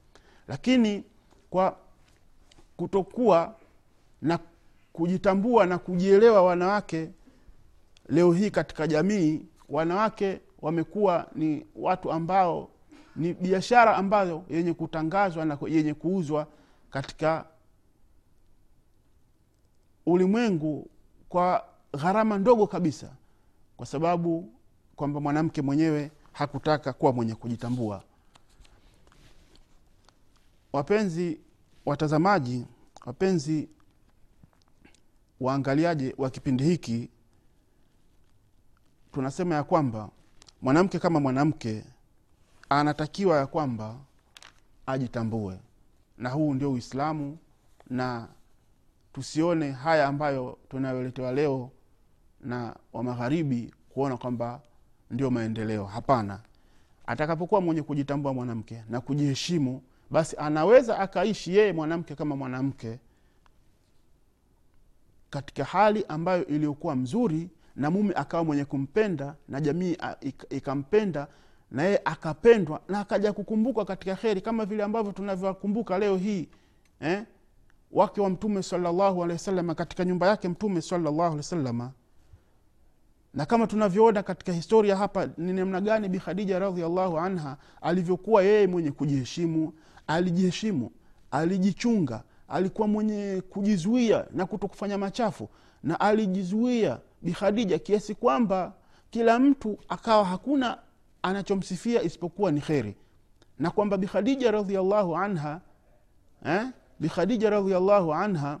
Lakini 0.48 1.04
kwa 1.50 1.76
kutokuwa 2.76 3.54
na 4.22 4.38
kujitambua 4.92 5.66
na 5.66 5.78
kujielewa 5.78 6.42
wanawake 6.42 7.10
leo 8.08 8.32
hii 8.32 8.50
katika 8.50 8.86
jamii 8.86 9.42
wanawake 9.74 10.40
wamekuwa 10.62 11.26
ni 11.34 11.66
watu 11.76 12.12
ambao 12.12 12.68
ni 13.16 13.34
biashara 13.34 13.96
ambayo 13.96 14.44
yenye 14.50 14.74
kutangazwa 14.74 15.44
na 15.44 15.58
yenye 15.68 15.94
kuuzwa 15.94 16.46
katika 16.90 17.44
ulimwengu 20.06 20.90
kwa 21.28 21.64
gharama 21.96 22.38
ndogo 22.38 22.66
kabisa 22.66 23.10
kwa 23.76 23.86
sababu 23.86 24.52
kwamba 24.96 25.20
mwanamke 25.20 25.62
mwenyewe 25.62 26.10
hakutaka 26.32 26.92
kuwa 26.92 27.12
mwenye 27.12 27.34
kujitambua. 27.34 28.02
Wapenzi 30.72 31.40
watazamaji 31.86 32.66
wapenzi 33.06 33.68
waangaliaji 35.40 36.14
wa 36.18 36.30
kipindi 36.30 36.64
hiki 36.64 37.08
tunasema 39.14 39.54
ya 39.54 39.64
kwamba 39.64 40.10
mwanamke 40.62 40.98
kama 40.98 41.20
mwanamke 41.20 41.84
anatakiwa 42.68 43.36
ya 43.36 43.46
kwamba 43.46 43.96
ajitambue. 44.86 45.58
Na 46.18 46.30
huu 46.30 46.54
ndio 46.54 46.72
uislamu 46.72 47.38
na 47.90 48.28
tusione 49.12 49.70
haya 49.70 50.06
ambayo 50.06 50.58
tunayoletewa 50.68 51.32
leo 51.32 51.70
na 52.40 52.76
wa 52.92 53.02
magharibi 53.02 53.74
kuona 53.88 54.16
kwamba 54.16 54.60
ndio 55.10 55.30
maendeleo. 55.30 55.84
Hapana. 55.84 56.40
Atakapokuwa 57.06 57.60
mwenye 57.60 57.82
kujitambua 57.82 58.34
mwanamke 58.34 58.82
na 58.88 59.00
kujiheshimu 59.00 59.82
basi 60.10 60.36
anaweza 60.36 60.98
akaishi 60.98 61.56
yeye 61.56 61.72
mwanamke 61.72 62.14
kama 62.14 62.36
mwanamke 62.36 62.98
katika 65.30 65.64
hali 65.64 66.04
ambayo 66.08 66.46
iliyokuwa 66.46 66.96
mzuri 66.96 67.50
na 67.76 67.90
mume 67.90 68.14
akawa 68.14 68.44
mwenye 68.44 68.64
kumpenda 68.64 69.34
na 69.48 69.60
jamii 69.60 69.96
ikampenda 70.50 71.26
na 71.70 71.82
yeye 71.82 72.00
akapendwa 72.04 72.80
na 72.88 73.00
akaja 73.00 73.32
kukumbukwa 73.32 73.84
katika 73.84 74.14
kheri 74.16 74.40
kama 74.40 74.64
vile 74.64 74.82
ambavyo 74.82 75.12
tunavyokumbuka 75.12 75.98
leo 75.98 76.16
hii 76.16 76.48
eh? 77.00 77.24
wake 77.92 78.20
wa 78.20 78.30
mtume 78.30 78.62
salallahu 78.62 79.22
alehi 79.24 79.32
wasalama 79.32 79.74
katika 79.74 80.04
nyumba 80.04 80.28
yake 80.28 80.48
mtume 80.48 80.80
salallahu 80.82 81.22
alehi 81.22 81.36
wasalama 81.36 81.92
na 83.34 83.46
kama 83.46 83.66
tunavyoona 83.66 84.22
katika 84.22 84.52
historia 84.52 84.96
hapa 84.96 85.28
ni 85.38 85.52
namna 85.52 85.80
gani 85.80 86.08
bi 86.08 86.20
radiallahu 86.58 87.18
anha 87.18 87.56
alivyokuwa 87.82 88.42
yeye 88.42 88.66
mwenye 88.66 88.90
kujiheshimu 88.90 89.72
alijiheshimu 90.06 90.90
alijichunga 91.30 92.22
alikuwa 92.48 92.88
mwenye 92.88 93.42
kujizuia 93.50 94.26
na 94.32 94.46
kuto 94.46 94.68
kufanya 94.68 94.98
machafu 94.98 95.48
na 95.82 96.00
alijizuia 96.00 96.98
bi 97.24 97.32
khadija 97.32 97.78
kiasi 97.78 98.14
kwamba 98.14 98.72
kila 99.10 99.38
mtu 99.38 99.78
akawa 99.88 100.24
hakuna 100.24 100.78
anachomsifia 101.22 102.02
isipokuwa 102.02 102.50
ni 102.52 102.60
kheri 102.60 102.96
na 103.58 103.70
kwamba 103.70 103.96
bikhadija 103.96 104.50
radiallahu 104.50 105.16
anha 105.16 105.60
eh? 106.46 106.66
bikhadija 107.00 107.50
radiallahu 107.50 108.14
anha 108.14 108.60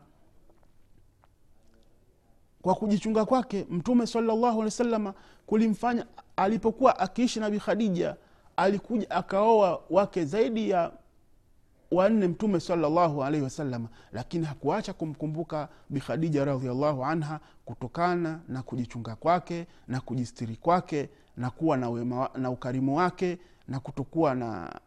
kwa 2.62 2.74
kujichunga 2.74 3.24
kwake 3.24 3.66
mtume 3.70 4.06
salllahu 4.06 4.44
alehi 4.46 4.60
wasalama 4.64 5.14
kulimfanya 5.46 6.06
alipokuwa 6.36 6.98
akiishi 6.98 7.40
na 7.40 7.50
bikhadija 7.50 8.16
alikuja 8.56 9.10
akaoa 9.10 9.82
wake 9.90 10.24
zaidi 10.24 10.70
ya 10.70 10.92
wanne 11.94 12.28
mtume 12.28 12.60
salllahu 12.60 13.24
alaihi 13.24 13.44
wasalama 13.44 13.88
lakini 14.12 14.46
hakuacha 14.46 14.92
kumkumbuka 14.92 15.68
bikhadija 15.90 16.44
radiallahu 16.44 17.04
anha 17.04 17.40
kutokana 17.64 18.40
na 18.48 18.62
kujichunga 18.62 19.16
kwake 19.16 19.66
na 19.88 20.00
kujistiri 20.00 20.56
kwake 20.56 21.08
na 21.36 21.50
kuwa 21.50 21.76
na, 21.76 21.90
wema, 21.90 22.30
na 22.36 22.50
ukarimu 22.50 22.96
wake 22.96 23.38
na 23.68 23.80
kutokuwa 23.80 24.34
na 24.34 24.80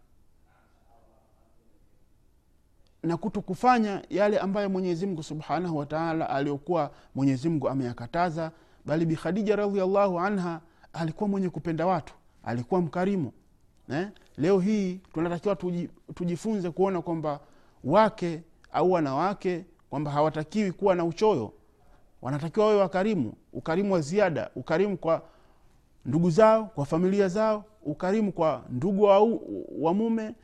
na 3.03 3.17
kuto 3.17 3.41
kufanya 3.41 4.01
yale 4.09 4.39
ambayo 4.39 4.69
mwenyezimngu 4.69 5.23
subhanahu 5.23 5.77
wataala 5.77 6.29
aliyokuwa 6.29 6.91
mwenyezimngu 7.15 7.69
ameyakataza 7.69 8.51
bali 8.85 9.05
bikhadija 9.05 9.55
radiallahu 9.55 10.19
anha 10.19 10.61
alikuwa 10.93 11.29
mwenye 11.29 11.49
kupenda 11.49 11.85
watu 11.85 12.13
alikuwa 12.43 12.81
mkarimu 12.81 13.31
eh? 13.89 14.07
leo 14.37 14.59
hii 14.59 14.99
tunatakiwa 15.13 15.55
tuji, 15.55 15.89
tujifunze 16.15 16.69
kuona 16.71 17.01
kwamba 17.01 17.39
wake 17.83 18.41
au 18.71 18.91
wanawake 18.91 19.65
kwamba 19.89 20.11
hawatakiwi 20.11 20.71
kuwa 20.71 20.95
na 20.95 21.05
uchoyo. 21.05 21.53
Wanatakiwa 22.21 22.65
wawe 22.65 22.77
wakarimu. 22.79 23.33
Ukarimu 23.53 23.93
wa 23.93 24.01
ziada. 24.01 24.49
Ukarimu 24.55 24.97
kwa 24.97 25.21
ndugu 26.05 26.29
zao 26.29 26.65
kwa 26.65 26.85
familia 26.85 27.27
zao. 27.27 27.63
Ukarimu 27.83 28.31
kwa 28.31 28.63
ndugu 28.69 29.03
wa, 29.03 29.19
wa 29.79 29.93
mume 29.93 30.35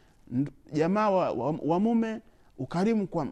jamaa 0.73 1.09
wa, 1.09 1.31
wa, 1.31 1.55
wa 1.65 1.79
mume. 1.79 2.21
Ukarimu 2.57 3.07
kwa 3.07 3.27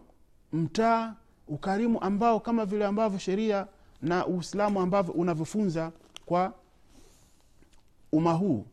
mtaa. 0.54 1.15
Ukarimu 1.47 2.02
ambao 2.02 2.39
kama 2.39 2.65
vile 2.65 2.86
ambavyo 2.86 3.19
sheria 3.19 3.67
na 4.02 4.28
uislamu 4.28 4.82
ambavyo 4.82 5.13
unavyofunza 5.13 5.91
kwa 6.26 6.54
umma 8.12 8.34
huu 8.34 8.65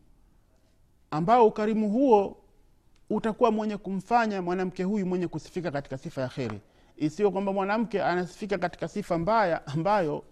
ambao 1.11 1.47
ukarimu 1.47 1.90
huo 1.90 2.37
utakuwa 3.11 3.51
mwenye 3.51 3.77
kumfanya 3.77 4.42
mwanamke 4.42 4.83
huyu 4.85 5.07
mwenye 5.07 5.29
kusifika 5.29 5.71
katika 5.71 5.99
sifa 5.99 6.21
ya 6.23 6.29
kheri. 6.29 6.61
Isiyo 6.97 7.31
kwamba 7.31 7.53
mwanamke 7.53 8.03
anasifika 8.03 8.59
katika 8.59 8.88
sifa 8.88 9.18
mbaya 9.18 9.66
ambayo 9.66 10.25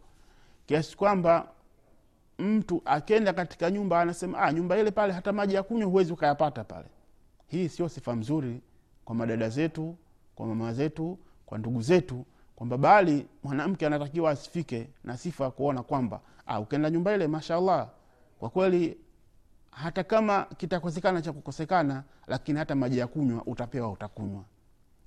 kiasi 0.66 0.96
kwamba 0.96 1.48
mtu 2.38 2.82
akenda 2.84 3.32
katika 3.32 3.70
nyumba 3.70 4.00
anasema 4.00 4.38
ah, 4.38 4.52
nyumba 4.52 4.78
ile 4.78 4.90
pale 4.90 5.12
hata 5.12 5.32
maji 5.32 5.54
ya 5.54 5.62
kunywa 5.62 5.88
huwezi 5.88 6.12
ukayapata 6.12 6.64
pale. 6.64 6.86
Hii 7.46 7.68
sio 7.68 7.88
sifa 7.88 8.16
mzuri 8.16 8.60
kwa 9.04 9.14
madada 9.14 9.48
zetu 9.48 9.96
kwa 10.34 10.46
mama 10.46 10.72
zetu 10.72 11.18
kwa 11.46 11.58
ndugu 11.58 11.82
zetu 11.82 12.24
kwamba 12.56 12.78
bali 12.78 13.26
mwanamke 13.44 13.86
anatakiwa 13.86 14.30
asifike 14.30 14.88
na 15.04 15.16
sifa 15.16 15.44
ya 15.44 15.50
kuona 15.50 15.82
kwamba 15.82 16.20
ah, 16.46 16.60
ukenda 16.60 16.90
nyumba 16.90 17.14
ile 17.14 17.26
mashallah 17.26 17.88
kwa 18.40 18.50
kweli 18.50 18.96
hata 19.82 20.04
kama 20.04 20.44
kitakosekana 20.56 21.22
cha 21.22 21.32
kukosekana 21.32 22.04
lakini 22.26 22.58
hata 22.58 22.74
maji 22.74 22.98
ya 22.98 23.06
kunywa 23.06 23.42
utapewa 23.46 23.90
utakunywa. 23.90 24.44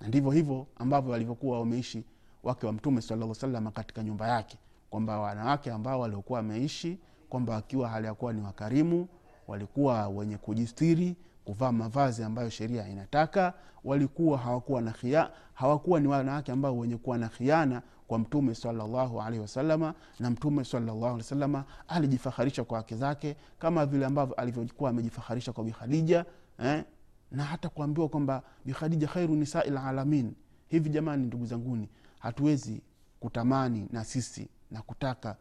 Na 0.01 0.07
ndivyo 0.07 0.31
hivyo 0.31 0.67
ambavyo 0.75 1.11
walivyokuwa 1.11 1.59
wameishi 1.59 2.05
wake 2.43 2.65
wa 2.65 2.73
mtume 2.73 3.01
salaa 3.01 3.33
salama 3.33 3.71
katika 3.71 4.03
nyumba 4.03 4.27
yake. 4.27 4.57
Kwamba 4.89 5.19
wanawake 5.19 5.71
ambao 5.71 5.99
waliokuwa 5.99 6.39
wameishi 6.39 6.99
kwamba 7.29 7.53
wakiwa 7.53 7.89
hali 7.89 8.07
ya 8.07 8.15
ni 8.33 8.41
wakarimu 8.41 9.07
walikuwa 9.47 10.07
wenye 10.07 10.37
kujistiri 10.37 11.15
kuvaa 11.45 11.71
mavazi 11.71 12.23
ambayo 12.23 12.49
sheria 12.49 12.87
inataka 12.87 13.53
walikuwa 13.83 14.37
hawakuwa 14.37 14.81
na 14.81 14.91
khia, 14.91 15.29
hawakuwa 15.53 15.99
ni 15.99 16.07
wanawake 16.07 16.51
ambao 16.51 16.77
wenye 16.77 16.97
kuwa 16.97 17.17
na 17.17 17.29
khiana 17.29 17.81
kwa 18.09 18.19
mtume 18.19 18.55
salllahu 18.55 19.21
alaihi 19.21 19.39
wasalama 19.41 19.93
na 20.19 20.29
mtume 20.29 20.65
salllahu 20.65 20.97
alaihi 21.05 21.17
wasalama 21.17 21.65
alijifaharisha 21.87 22.63
kwa 22.63 22.77
wake 22.77 22.95
zake 22.95 23.35
kama 23.59 23.85
vile 23.85 24.05
ambavyo 24.05 24.35
alivyokuwa 24.35 24.89
amejifaharisha 24.89 25.53
kwa 25.53 25.63
bikhadija 25.63 26.25
eh? 26.63 26.83
na 27.31 27.43
hata 27.43 27.69
kuambiwa 27.69 28.09
kwamba 28.09 28.43
bikhadija 28.65 29.07
khairu 29.07 29.35
nisai 29.35 29.69
lalamin 29.69 30.33
hivi 30.67 30.89
jamani 30.89 31.25
ndugu 31.25 31.45
zanguni 31.45 31.89
hatuwezi 32.19 32.81
kutamani 33.19 33.87
na 33.91 34.03
sisi 34.05 34.47
na 34.71 34.81
kutaka 34.81 35.35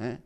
eh? 0.00 0.18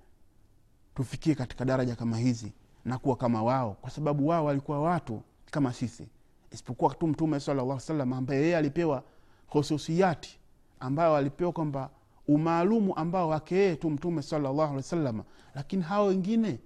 tufikie 0.95 1.35
katika 1.35 1.65
daraja 1.65 1.97
kama 1.97 2.19
hizi 2.19 2.53
na 2.85 2.99
kuwa 2.99 3.17
kama 3.17 3.43
wao 3.43 3.77
kwa 3.81 3.91
sababu 3.91 4.29
wao 4.29 4.45
walikuwa 4.45 4.81
watu 4.81 5.23
kama 5.51 5.73
sisi 5.73 6.09
isipokuwa 6.51 6.95
tu 6.95 7.07
mtume 7.07 7.41
sallallahu 7.41 7.81
salam 7.81 8.13
ambaye 8.13 8.41
yeye 8.43 8.57
alipewa 8.57 9.03
hususiyati 9.47 10.39
ambayo 10.85 11.17
alipewa 11.17 11.53
kwamba 11.53 11.91
umaalumu 12.29 12.97
ambao 12.97 13.29
wake 13.29 13.55
yeye 13.57 13.77
tu 13.77 13.91
mtume 13.91 14.23
sallallahu 14.23 14.61
alaihi 14.63 14.77
wasallam 14.77 15.23
lakini 15.55 15.83
hao 15.83 16.07
wengine 16.07 16.59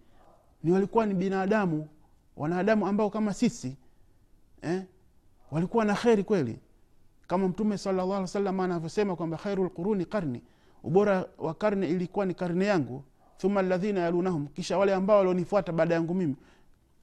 ni 0.62 0.72
walikuwa 0.72 1.06
ni 1.06 1.14
binadamu 1.14 1.88
wanadamu 2.36 2.86
ambao 2.86 3.10
kama 3.10 3.34
sisi 3.34 3.76
eh? 4.62 4.82
walikuwa 5.50 5.84
na 5.84 5.94
kheri 5.94 6.24
kweli 6.24 6.58
kama 7.26 7.48
mtume 7.48 7.78
sallallahu 7.78 8.08
alaihi 8.08 8.22
wasallam 8.22 8.60
anavyosema 8.60 9.16
kwamba 9.16 9.36
khairu 9.36 9.64
lquruni 9.64 10.04
karni 10.04 10.42
ubora 10.82 11.24
wa 11.38 11.54
karne 11.54 11.88
ilikuwa 11.88 12.26
ni 12.26 12.34
karne 12.34 12.64
yangu 12.64 13.04
thumma 13.36 13.62
ladhina 13.62 14.00
yalunahum 14.00 14.46
kisha 14.46 14.78
wale 14.78 14.94
ambao 14.94 15.16
walionifuata 15.18 15.72
baada 15.72 15.94
yangu 15.94 16.14
mimi 16.14 16.36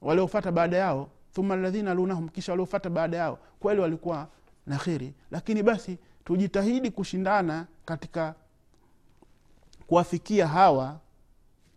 waliofata 0.02 0.52
baada 0.52 0.76
yao 0.76 1.08
thumma 1.32 1.56
ladhina 1.56 1.90
yalunahum 1.90 2.28
kisha 2.28 2.52
waliofata 2.52 2.90
baada 2.90 3.16
yao 3.16 3.38
kweli 3.60 3.80
walikuwa 3.80 4.28
na 4.66 4.76
kheri 4.78 5.14
lakini 5.30 5.62
basi 5.62 5.98
tujitahidi 6.26 6.90
kushindana 6.90 7.66
katika 7.84 8.34
kuwafikia 9.86 10.48
hawa 10.48 11.00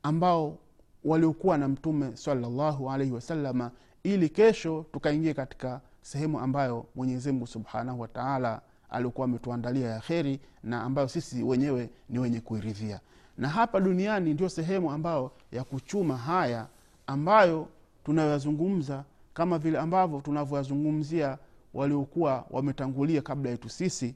ambao 0.04 0.58
waliokuwa 1.06 1.58
na 1.58 1.68
mtume 1.68 2.18
salallahu 2.18 2.92
alaihi 2.92 3.14
wasalama 3.14 3.72
ili 4.04 4.30
kesho 4.30 4.86
tukaingia 4.92 5.34
katika 5.34 5.82
sehemu 6.02 6.40
ambayo 6.40 6.86
mwenyezimngu 6.96 7.48
subhanahu 7.48 8.02
wataala 8.02 8.62
aliokuwa 8.90 9.26
ametuandalia 9.26 9.90
ya 9.90 10.00
kheri 10.00 10.40
na 10.64 10.84
ambayo 10.84 11.08
sisi 11.08 11.44
wenyewe 11.44 11.90
ni 12.10 12.20
wenye 12.20 12.42
kuiridhia. 12.42 13.00
Na 13.38 13.50
hapa 13.50 13.80
duniani 13.80 14.34
ndio 14.34 14.50
sehemu 14.50 14.92
ambayo 14.92 15.32
ya 15.52 15.64
kuchuma 15.64 16.18
haya 16.18 16.68
ambayo 17.08 17.68
tunayoyazungumza 18.04 19.04
kama 19.34 19.58
vile 19.60 19.80
ambavyo 19.80 20.22
tunavyoyazungumzia 20.22 21.38
waliokuwa 21.74 22.46
wametangulia 22.52 23.22
kabla 23.22 23.50
yetu 23.52 23.70
sisi 23.70 24.16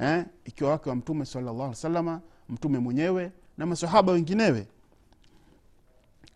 eh, 0.00 0.26
ikiwa 0.44 0.70
wake 0.70 0.88
wa 0.90 0.96
mtume 0.96 1.24
salllah 1.26 1.74
salama 1.74 2.20
mtume 2.48 2.78
mwenyewe 2.78 3.32
na 3.58 3.66
masahaba 3.66 4.12
wenginewe. 4.12 4.66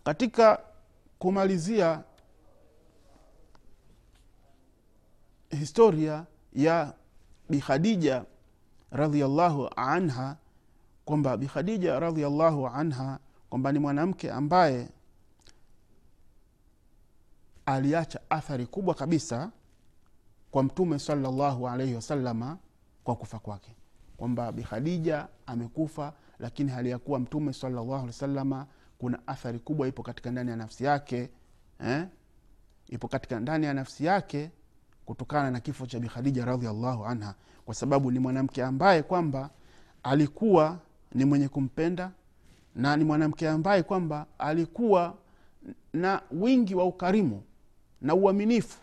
Katika 0.05 0.61
kumalizia 1.18 2.05
historia 5.51 6.27
ya 6.53 6.94
bikhadija 7.51 8.25
radiallahu 8.90 9.68
anha 9.77 10.37
kwamba 11.05 11.37
bikhadija 11.37 12.01
radiallahu 12.01 12.66
anha 12.66 13.18
kwamba 13.51 13.73
ni 13.73 13.79
mwanamke 13.79 14.31
ambaye 14.33 14.88
aliacha 17.66 18.21
athari 18.31 18.66
kubwa 18.66 18.94
kabisa 18.94 19.51
kwa 20.51 20.62
mtume 20.62 20.99
salallahu 20.99 21.68
alaihi 21.68 21.94
wasalama 21.94 22.59
kwa 23.09 23.16
kufa 23.16 23.38
kwake 23.38 23.77
kwamba 24.16 24.53
bikhadija 24.53 25.29
amekufa 25.47 26.12
lakini 26.38 26.71
hali 26.71 26.90
ya 26.90 26.99
kuwa 26.99 27.21
mtume 27.21 27.53
salllahu 27.53 27.94
alih 27.94 28.07
wasalama 28.07 28.66
kuna 28.99 29.27
athari 29.27 29.59
kubwa 29.59 29.88
ipo 29.88 30.03
katika 30.03 30.31
ndani 30.31 30.51
ya 30.51 30.57
nafsi 30.57 30.85
yake 30.85 31.31
eh? 31.85 32.07
ipo 32.88 33.09
katika 33.09 33.40
ndani 33.40 33.66
ya 33.66 33.75
nafsi 33.75 34.05
yake 34.05 34.51
kutokana 35.05 35.51
na 35.51 35.61
kifo 35.61 35.87
cha 35.87 35.99
bikhadija 36.01 36.44
radiallahu 36.44 37.07
anha 37.07 37.35
kwa 37.64 37.75
sababu 37.75 38.11
ni 38.11 38.18
mwanamke 38.18 38.64
ambaye 38.64 39.03
kwamba 39.03 39.51
alikuwa 40.03 40.79
ni 41.14 41.25
mwenye 41.25 41.49
kumpenda 41.49 42.11
na 42.75 42.97
ni 42.97 43.05
mwanamke 43.05 43.49
ambaye 43.49 43.83
kwamba 43.83 44.27
alikuwa 44.38 45.14
na 45.92 46.23
wingi 46.31 46.75
wa 46.75 46.85
ukarimu 46.85 47.42
na 48.01 48.14
uaminifu 48.14 48.79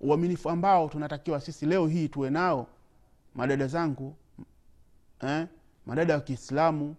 uaminifu 0.00 0.50
ambao 0.50 0.88
tunatakiwa 0.88 1.40
sisi 1.40 1.66
leo 1.66 1.86
hii 1.86 2.08
tuwe 2.08 2.30
nao 2.30 2.66
madada 3.34 3.66
zangu 3.66 4.16
eh? 5.20 5.46
madada 5.86 6.14
wa 6.14 6.20
kiislamu 6.20 6.96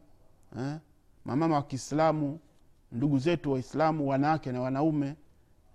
eh? 0.60 0.78
mamama 1.26 1.56
wa 1.56 1.64
kiislamu 1.64 2.40
ndugu 2.92 3.20
zetu 3.20 3.52
waislamu 3.52 4.08
wanawake 4.10 4.52
na 4.52 4.62
wanaume 4.62 5.16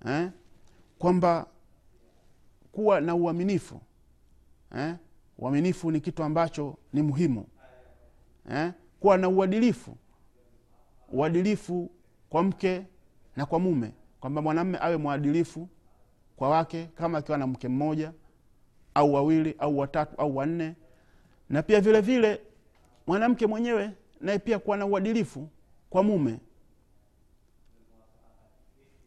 eh? 0.07 0.31
kwamba 0.99 1.47
kuwa 2.73 3.01
na 3.01 3.15
uaminifu 3.15 3.81
eh? 4.77 4.95
uaminifu 5.39 5.91
ni 5.91 6.01
kitu 6.01 6.23
ambacho 6.23 6.77
ni 6.93 7.03
muhimu 7.03 7.47
eh? 8.51 8.73
kuwa 9.01 9.19
na 9.19 9.29
uadilifu 9.29 9.97
uadilifu 11.13 11.91
kwa 12.31 12.43
mke 12.43 12.87
na 13.37 13.47
kwa 13.47 13.59
mume 13.59 13.93
kwamba 14.21 14.43
mwanamme 14.43 14.79
awe 14.81 14.97
mwadilifu 14.97 15.69
kwa 16.37 16.49
wake 16.51 16.87
kama 16.95 17.19
akiwa 17.19 17.39
na 17.39 17.47
mke 17.47 17.69
mmoja 17.69 18.13
au 18.95 19.15
wawili 19.15 19.55
au 19.59 19.79
watatu 19.79 20.17
au 20.21 20.37
wanne 20.37 20.75
na 21.49 21.63
pia 21.63 21.81
vile 21.81 22.01
vile 22.01 22.41
mwanamke 23.07 23.47
mwenyewe 23.47 23.91
naye 24.21 24.39
pia 24.39 24.59
kuwa 24.59 24.77
na 24.77 24.87
uadilifu 24.87 25.49
kwa 25.91 26.03
mume 26.03 26.39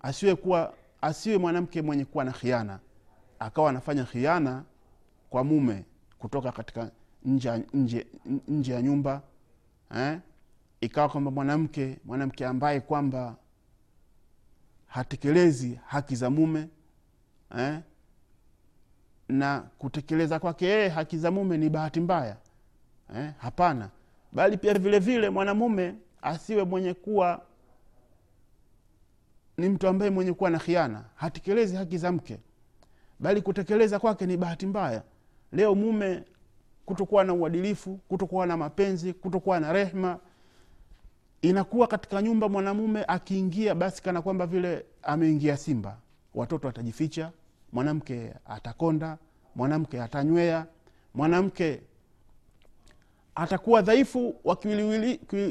asiwe 0.01 0.35
kuwa 0.35 0.73
asiwe 1.01 1.37
mwanamke 1.37 1.81
mwenye 1.81 2.05
kuwa 2.05 2.23
na 2.23 2.31
khiana 2.31 2.79
akawa 3.39 3.69
anafanya 3.69 4.03
khiana 4.03 4.63
kwa 5.29 5.43
mume 5.43 5.85
kutoka 6.19 6.51
katika 6.51 6.91
nje 7.25 7.63
nje 7.73 8.07
nje 8.47 8.73
ya 8.73 8.81
nyumba 8.81 9.21
eh? 9.95 10.19
ikawa 10.81 11.09
kwamba 11.09 11.31
mwanamke 11.31 11.97
mwanamke 12.05 12.45
ambaye 12.45 12.79
kwamba 12.79 13.35
hatekelezi 14.87 15.79
haki 15.85 16.15
za 16.15 16.29
mume 16.29 16.67
eh? 17.57 17.79
Na 19.33 19.59
kutekeleza 19.77 20.39
kwake 20.39 20.65
yeye 20.65 20.89
haki 20.89 21.17
za 21.17 21.31
mume 21.31 21.57
ni 21.57 21.69
bahati 21.69 21.99
mbaya. 21.99 22.37
Eh? 23.15 23.31
hapana. 23.37 23.89
Bali 24.31 24.57
pia 24.57 24.73
vile 24.73 24.99
vile 24.99 25.29
mwanamume 25.29 25.95
asiwe 26.21 26.63
mwenye 26.63 26.93
kuwa 26.93 27.41
ni 29.57 29.69
mtu 29.69 29.87
ambaye 29.87 30.11
mwenye 30.11 30.33
kuwa 30.33 30.49
na 30.49 30.59
khiana. 30.59 31.03
Hatekelezi 31.15 31.75
haki 31.75 31.97
za 31.97 32.11
mke. 32.11 32.39
Bali 33.19 33.41
kutekeleza 33.41 33.99
kwake 33.99 34.25
ni 34.25 34.37
bahati 34.37 34.65
mbaya. 34.65 35.03
Leo 35.51 35.75
mume 35.75 36.23
kutokuwa 36.85 37.23
na 37.23 37.33
uadilifu 37.33 37.99
kutokuwa 38.07 38.45
na 38.45 38.57
mapenzi 38.57 39.13
kutokuwa 39.13 39.59
na 39.59 39.73
rehma 39.73 40.19
inakuwa 41.41 41.87
katika 41.87 42.21
nyumba 42.21 42.49
mwanamume 42.49 43.03
akiingia 43.07 43.75
basi 43.75 44.03
kana 44.03 44.21
kwamba 44.21 44.47
vile 44.47 44.85
ameingia 45.03 45.57
simba. 45.57 45.97
Watoto 46.35 46.69
atajificha 46.69 47.31
mwanamke 47.73 48.33
atakonda 48.45 49.17
mwanamke 49.55 50.01
atanywea 50.01 50.65
mwanamke 51.13 51.81
atakuwa 53.35 53.81
dhaifu 53.81 54.35
wa 54.43 54.55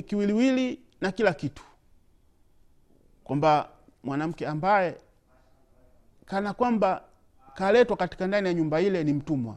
kiwiliwili, 0.07 0.81
na 1.01 1.13
kila 1.13 1.33
kitu. 1.35 1.63
Kwamba 3.25 3.69
mwanamke 4.05 4.47
ambaye 4.47 4.97
kana 6.27 6.53
kwamba 6.53 7.03
kaletwa 7.55 7.97
katika 7.97 8.27
ndani 8.27 8.49
ya 8.49 8.55
nyumba 8.55 8.81
ile 8.81 9.05
ni 9.05 9.13
mtumwa. 9.13 9.57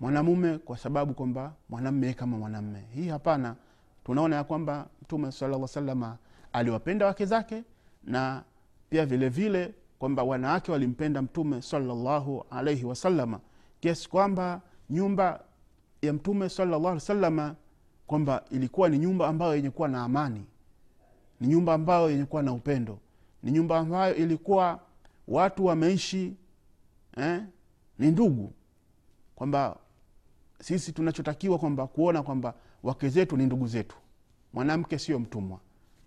Mwanamume 0.00 0.58
kwa 0.58 0.78
sababu 0.78 1.14
kwamba 1.14 1.52
mwanamme 1.68 2.14
kama 2.14 2.38
mwanamme 2.38 2.84
hii 2.94 3.08
hapana. 3.08 3.56
Tunaona 4.04 4.36
ya 4.36 4.44
kwamba 4.44 4.86
mtume 5.02 5.32
salaa 5.32 5.66
salama 5.66 6.16
aliwapenda 6.52 7.06
wake 7.06 7.26
zake 7.26 7.62
na 8.04 8.42
pia 8.90 9.06
vile 9.06 9.28
vile 9.28 9.74
kwamba 10.02 10.22
wanawake 10.22 10.72
walimpenda 10.72 11.22
mtume 11.22 11.62
salallahu 11.62 12.44
alaihi 12.50 12.84
wasalama 12.84 13.40
kiasi 13.80 14.08
kwamba 14.08 14.60
nyumba 14.90 15.44
ya 16.02 16.12
mtume 16.12 16.48
salallahu 16.48 16.86
alih 16.88 16.94
wasalama 16.94 17.56
kwamba 18.06 18.44
ilikuwa 18.50 18.88
ni 18.88 18.98
nyumba 18.98 19.28
ambayo 19.28 19.54
yenye 19.56 19.70
kuwa 19.70 19.88
na 19.88 20.02
amani 20.02 20.44
ni 21.40 21.46
nyumba 21.48 21.74
ambayo 21.74 22.10
yenye 22.10 22.24
kuwa 22.24 22.42
na 22.42 22.52
upendo 22.52 22.98
ni 23.42 23.52
nyumba 23.52 23.78
ambayo 23.78 24.14
ilikuwa 24.14 24.80
watu 25.28 25.64
wameishi 25.64 26.36
eh, 27.16 27.42
ni 27.98 28.10
ndugu 28.10 28.52
kwamba 29.34 29.76
sisi 30.60 30.92
tunachotakiwa 30.92 31.58
kwamba 31.58 31.86
kuona 31.86 32.22
kwamba 32.22 32.54
wake 32.82 33.08
zetu 33.08 33.36
ni 33.36 33.46
ndugu 33.46 33.66
zetu 33.66 33.96
mwanamke 34.52 34.98
sio 34.98 35.18
mtumwa 35.18 35.58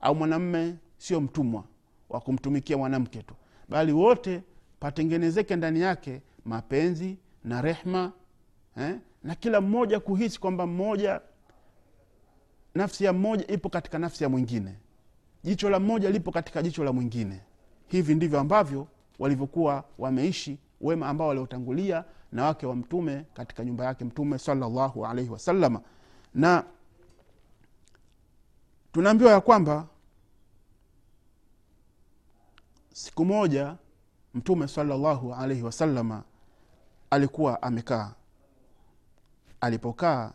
au 0.02 0.16
mwanamme 0.16 0.76
sio 0.98 1.22
mtumwa 1.22 1.64
wa 2.10 2.20
kumtumikia 2.22 2.78
mwanamke 2.78 3.24
tu 3.24 3.34
bali 3.70 3.92
wote 3.92 4.44
patengenezeke 4.80 5.56
ndani 5.56 5.80
yake 5.82 6.22
mapenzi 6.46 7.18
na 7.44 7.62
rehma 7.62 8.12
eh? 8.78 8.96
na 9.24 9.36
kila 9.36 9.62
mmoja 9.62 10.00
kuhisi 10.00 10.40
kwamba 10.40 10.68
mmoja 10.68 11.22
nafsi 12.76 13.04
ya 13.06 13.14
mmoja 13.14 13.48
ipo 13.48 13.70
katika 13.70 14.00
nafsi 14.00 14.24
ya 14.24 14.30
mwingine. 14.30 14.76
Jicho 15.44 15.70
la 15.70 15.80
mmoja 15.80 16.10
lipo 16.10 16.32
katika 16.32 16.64
jicho 16.64 16.84
la 16.84 16.94
mwingine. 16.94 17.42
Hivi 17.88 18.16
ndivyo 18.16 18.40
ambavyo 18.40 18.88
walivyokuwa 19.20 19.84
wameishi 19.98 20.58
wema 20.82 21.08
ambao 21.10 21.28
waliotangulia 21.28 22.04
na 22.32 22.46
wake 22.46 22.66
wa 22.66 22.76
mtume 22.76 23.26
katika 23.34 23.66
nyumba 23.66 23.86
yake 23.86 24.06
mtume 24.06 24.38
salallahu 24.38 25.06
alaihi 25.06 25.30
wasalama 25.30 25.82
na 26.34 26.64
tunaambiwa 28.92 29.32
ya 29.32 29.42
kwamba 29.42 29.88
siku 32.96 33.26
moja 33.26 33.76
mtume 34.34 34.68
salallahu 34.68 35.34
alaihi 35.34 35.64
wasalama 35.64 36.24
alikuwa 37.10 37.62
amekaa. 37.62 38.14
Alipokaa 39.62 40.32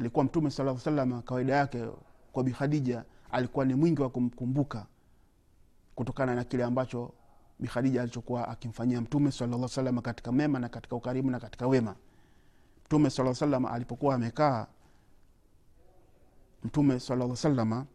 alikuwa 0.00 0.24
mtume 0.24 0.50
saa 0.50 0.78
salama 0.78 1.22
kawaida 1.22 1.56
yake 1.56 1.88
kwa 2.32 2.44
bikhadija 2.44 3.04
alikuwa 3.30 3.64
ni 3.64 3.74
mwingi 3.74 4.02
wa 4.02 4.10
kumkumbuka 4.10 4.86
kutokana 5.94 6.34
na 6.34 6.44
kile 6.44 6.64
ambacho 6.64 7.12
bikhadija 7.60 8.02
alichokuwa 8.02 8.48
akimfanyia 8.48 9.00
mtume 9.00 9.32
salaa 9.32 9.68
salama 9.68 10.02
katika 10.02 10.32
mema 10.32 10.58
na 10.58 10.68
katika 10.68 10.96
ukarimu 10.96 11.30
na 11.30 11.40
katika 11.40 11.66
wema. 11.66 11.96
Mtume 12.86 13.10
saa 13.10 13.34
salama 13.34 13.70
alipokuwa 13.70 14.14
amekaa 14.14 14.66
mtume 16.64 17.00
salaa 17.00 17.36
salama 17.36 17.86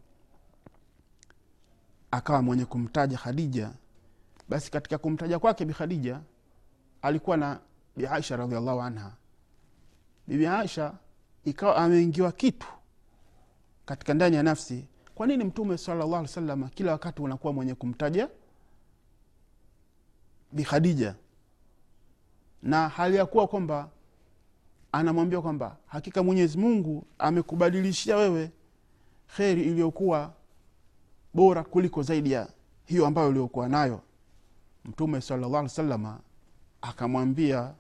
akawa 2.12 2.41
mwenye 2.41 2.65
kumtaja 2.65 3.17
khadija 3.17 3.72
basi 4.50 4.72
katika 4.72 4.98
kumtaja 4.98 5.39
kwake 5.39 5.65
bikhadija 5.65 6.20
alikuwa 7.02 7.38
na 7.38 7.60
bi 7.96 8.08
aisha 8.08 8.38
radiallahu 8.38 8.82
anha. 8.82 9.12
Bibi 10.28 10.48
aisha 10.48 10.93
ikawa 11.46 11.76
ameingiwa 11.76 12.32
kitu 12.32 12.67
katika 13.86 14.13
ndani 14.13 14.36
ya 14.36 14.43
nafsi. 14.43 14.86
Kwa 15.15 15.28
nini 15.28 15.43
mtume 15.43 15.78
salallahu 15.78 16.15
alih 16.15 16.30
salama 16.30 16.70
kila 16.70 16.91
wakati 16.91 17.22
unakuwa 17.22 17.54
mwenye 17.54 17.76
kumtaja 17.76 18.30
bi 20.52 20.65
na 22.62 22.89
hali 22.89 23.15
ya 23.15 23.26
kuwa 23.26 23.48
kwamba 23.48 23.89
anamwambia 24.91 25.41
kwamba 25.41 25.78
hakika 25.86 26.24
mwenyezi 26.24 26.58
mungu 26.58 27.08
amekubadilishia 27.20 28.17
wewe 28.17 28.52
kheri 29.36 29.62
iliyokuwa 29.63 30.34
bora 31.34 31.63
kuliko 31.63 32.04
zaidi 32.04 32.32
ya 32.32 32.48
hiyo 32.86 33.08
ambayo 33.08 33.30
uliokuwa 33.30 33.70
nayo 33.70 34.02
mtume 34.86 35.22
salllah 35.22 35.60
alih 35.60 35.70
salama 35.72 36.20
akamwambia 36.82 37.74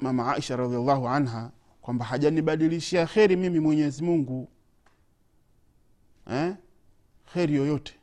mama 0.00 0.32
aisha 0.34 0.56
radiallahu 0.56 1.08
anha 1.08 1.50
kwamba 1.82 2.04
hajanibadilishia 2.04 3.06
kheri 3.06 3.36
mimi 3.36 3.60
mwenyezi 3.60 4.02
mungu 4.04 4.48
eh? 6.30 6.54
kheri 7.32 7.54
yoyote 7.54 7.94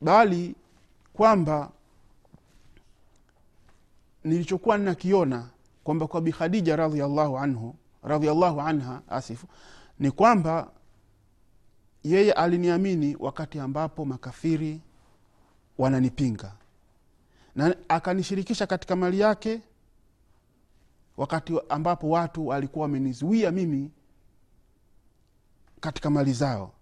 bali 0.00 0.54
kwamba 1.12 1.70
nilichokuwa 4.24 4.78
nnakiona 4.78 5.48
kwamba 5.84 6.06
kwa 6.06 6.20
bikhadija 6.20 6.76
radiallahu 6.76 7.38
anhu 7.38 7.74
radiallahu 8.02 8.60
anha 8.60 9.02
asifu 9.08 9.46
ni 9.98 10.10
kwamba 10.10 10.70
yeye 12.04 12.32
aliniamini 12.32 13.16
wakati 13.20 13.58
ambapo 13.58 14.04
makafiri 14.04 14.80
wananipinga. 15.78 16.52
Na 17.56 17.76
akanishirikisha 17.88 18.66
katika 18.66 18.96
mali 18.96 19.20
yake 19.20 19.60
wakati 21.16 21.60
ambapo 21.68 22.08
watu 22.10 22.46
walikuwa 22.46 22.82
wamenizuia 22.82 23.50
mimi 23.50 23.90
katika 25.80 26.10
mali 26.10 26.32
zao. 26.32 26.72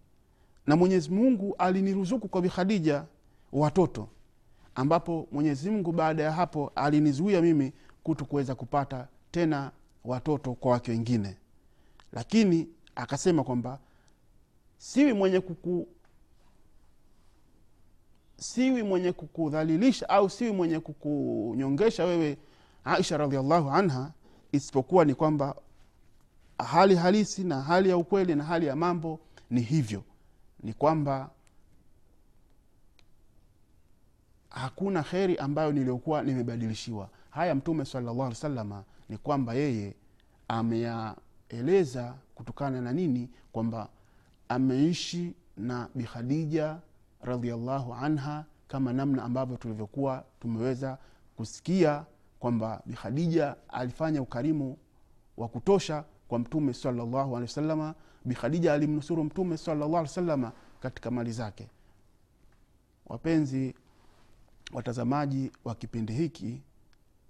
Na 0.67 0.77
mwenyezi 0.77 1.11
mungu 1.11 1.55
aliniruzuku 1.59 2.29
kwa 2.29 2.43
bikhadija 2.43 3.05
watoto 3.53 4.09
ambapo 4.75 5.29
mwenyezi 5.33 5.71
mungu 5.71 5.93
baada 5.93 6.23
ya 6.23 6.33
hapo 6.33 6.73
alinizuia 6.75 7.43
mimi 7.43 7.73
kutu 8.03 8.25
kuweza 8.27 8.55
kupata 8.55 9.09
tena 9.31 9.71
watoto 10.05 10.55
kwa 10.55 10.73
wake 10.73 10.91
wengine. 10.91 11.37
Lakini 12.13 12.69
akasema 12.95 13.45
kwamba 13.45 13.79
siwi 14.79 15.13
mwenye 15.13 15.41
kuku 15.41 15.89
siwi 18.37 18.83
mwenye 18.83 19.13
kukudhalilisha 19.13 20.09
au 20.09 20.31
siwi 20.31 20.53
mwenye 20.53 20.81
kukunyongesha 20.81 22.05
wewe 22.05 22.39
aisha 22.85 23.17
radiallahu 23.17 23.71
anha 23.71 24.13
isipokuwa 24.53 25.05
ni 25.05 25.15
kwamba 25.15 25.57
hali 26.59 26.97
halisi 26.97 27.45
na 27.45 27.63
hali 27.63 27.89
ya 27.89 27.97
ukweli 27.97 28.35
na 28.35 28.45
hali 28.45 28.67
ya 28.67 28.77
mambo 28.77 29.21
ni 29.51 29.61
hivyo. 29.61 30.03
Ni 30.63 30.73
kwamba 30.73 31.31
hakuna 34.51 35.03
kheri 35.03 35.37
ambayo 35.37 35.73
niliyokuwa 35.73 36.23
nimebadilishiwa. 36.23 37.11
Haya 37.31 37.55
mtume 37.55 37.85
salllahu 37.85 38.23
alih 38.25 38.37
salama 38.37 38.85
ni 39.09 39.19
kwamba 39.19 39.55
yeye 39.55 39.95
ameyaeleza 40.49 42.15
kutokana 42.35 42.81
na 42.81 42.93
nini? 42.93 43.31
Kwamba 43.53 43.89
ameishi 44.49 45.35
na 45.57 45.89
bikhadija 45.95 46.79
radiallahu 47.23 47.95
anha 47.95 48.45
kama 48.69 48.93
namna 48.93 49.25
ambavyo 49.25 49.57
tulivyokuwa 49.57 50.25
tumeweza 50.41 50.99
kusikia 51.37 52.05
kwamba 52.39 52.83
bikhadija 52.87 53.57
alifanya 53.69 54.23
ukarimu 54.23 54.79
wa 55.37 55.49
kutosha 55.49 56.05
kwa 56.29 56.39
mtume 56.39 56.75
salllahu 56.75 57.19
alehi 57.37 57.43
wasalama 57.43 57.95
bikhadija 58.25 58.73
alimnusuru 58.75 59.25
mtume 59.25 59.57
salllahu 59.57 59.97
alehi 59.97 60.03
wasalama 60.09 60.53
katika 60.81 61.11
mali 61.11 61.33
zake. 61.33 61.69
Wapenzi 63.07 63.75
watazamaji 64.73 65.51
wa 65.65 65.75
kipindi 65.75 66.13
hiki 66.13 66.63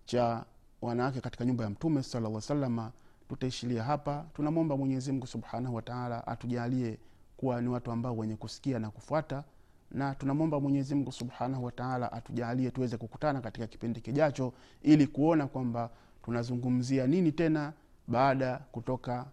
cha 0.05 0.44
wanawake 0.83 1.20
katika 1.20 1.44
nyumba 1.44 1.64
ya 1.64 1.70
mtume 1.70 2.02
sala 2.02 2.40
salama 2.40 2.92
tutaishilia 3.28 3.82
hapa. 3.82 4.24
Tunamwomba 4.34 4.76
mwenyezimngu 4.76 5.26
subhanahu 5.26 5.74
wataala 5.74 6.26
atujalie 6.26 6.98
kuwa 7.36 7.60
ni 7.62 7.68
watu 7.68 7.90
ambao 7.92 8.16
wenye 8.16 8.36
kusikia 8.36 8.78
na 8.78 8.90
kufuata 8.90 9.44
na 9.90 10.14
tunamwomba 10.14 10.60
mwenyezimngu 10.60 11.12
subhanahu 11.12 11.64
wataala 11.64 12.12
atujalie 12.12 12.70
tuweze 12.70 12.96
kukutana 12.96 13.40
katika 13.40 13.66
kipindi 13.66 14.00
kijacho 14.00 14.52
ili 14.82 15.06
kuona 15.06 15.46
kwamba 15.46 15.90
tunazungumzia 16.24 17.06
nini 17.06 17.32
tena 17.32 17.72
baada 18.08 18.58
kutoka 18.72 19.26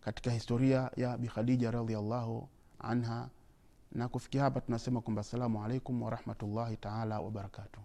katika 0.00 0.30
historia 0.30 0.90
ya 0.96 1.18
bikhadija 1.18 1.70
radiallahu 1.70 2.48
anha. 2.78 3.28
Na 3.92 4.08
kufikia 4.08 4.42
hapa 4.42 4.60
tunasema 4.60 5.00
kwamba 5.00 5.20
assalamu 5.20 5.64
alaikum 5.64 6.02
warahmatullahi 6.02 6.76
taala 6.76 7.20
wabarakatuh 7.20 7.82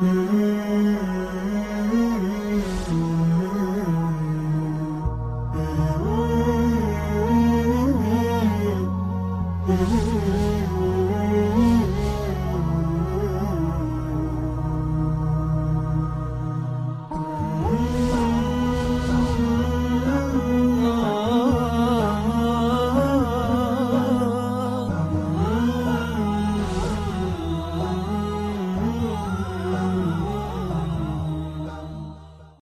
Mm-hmm. 0.00 1.69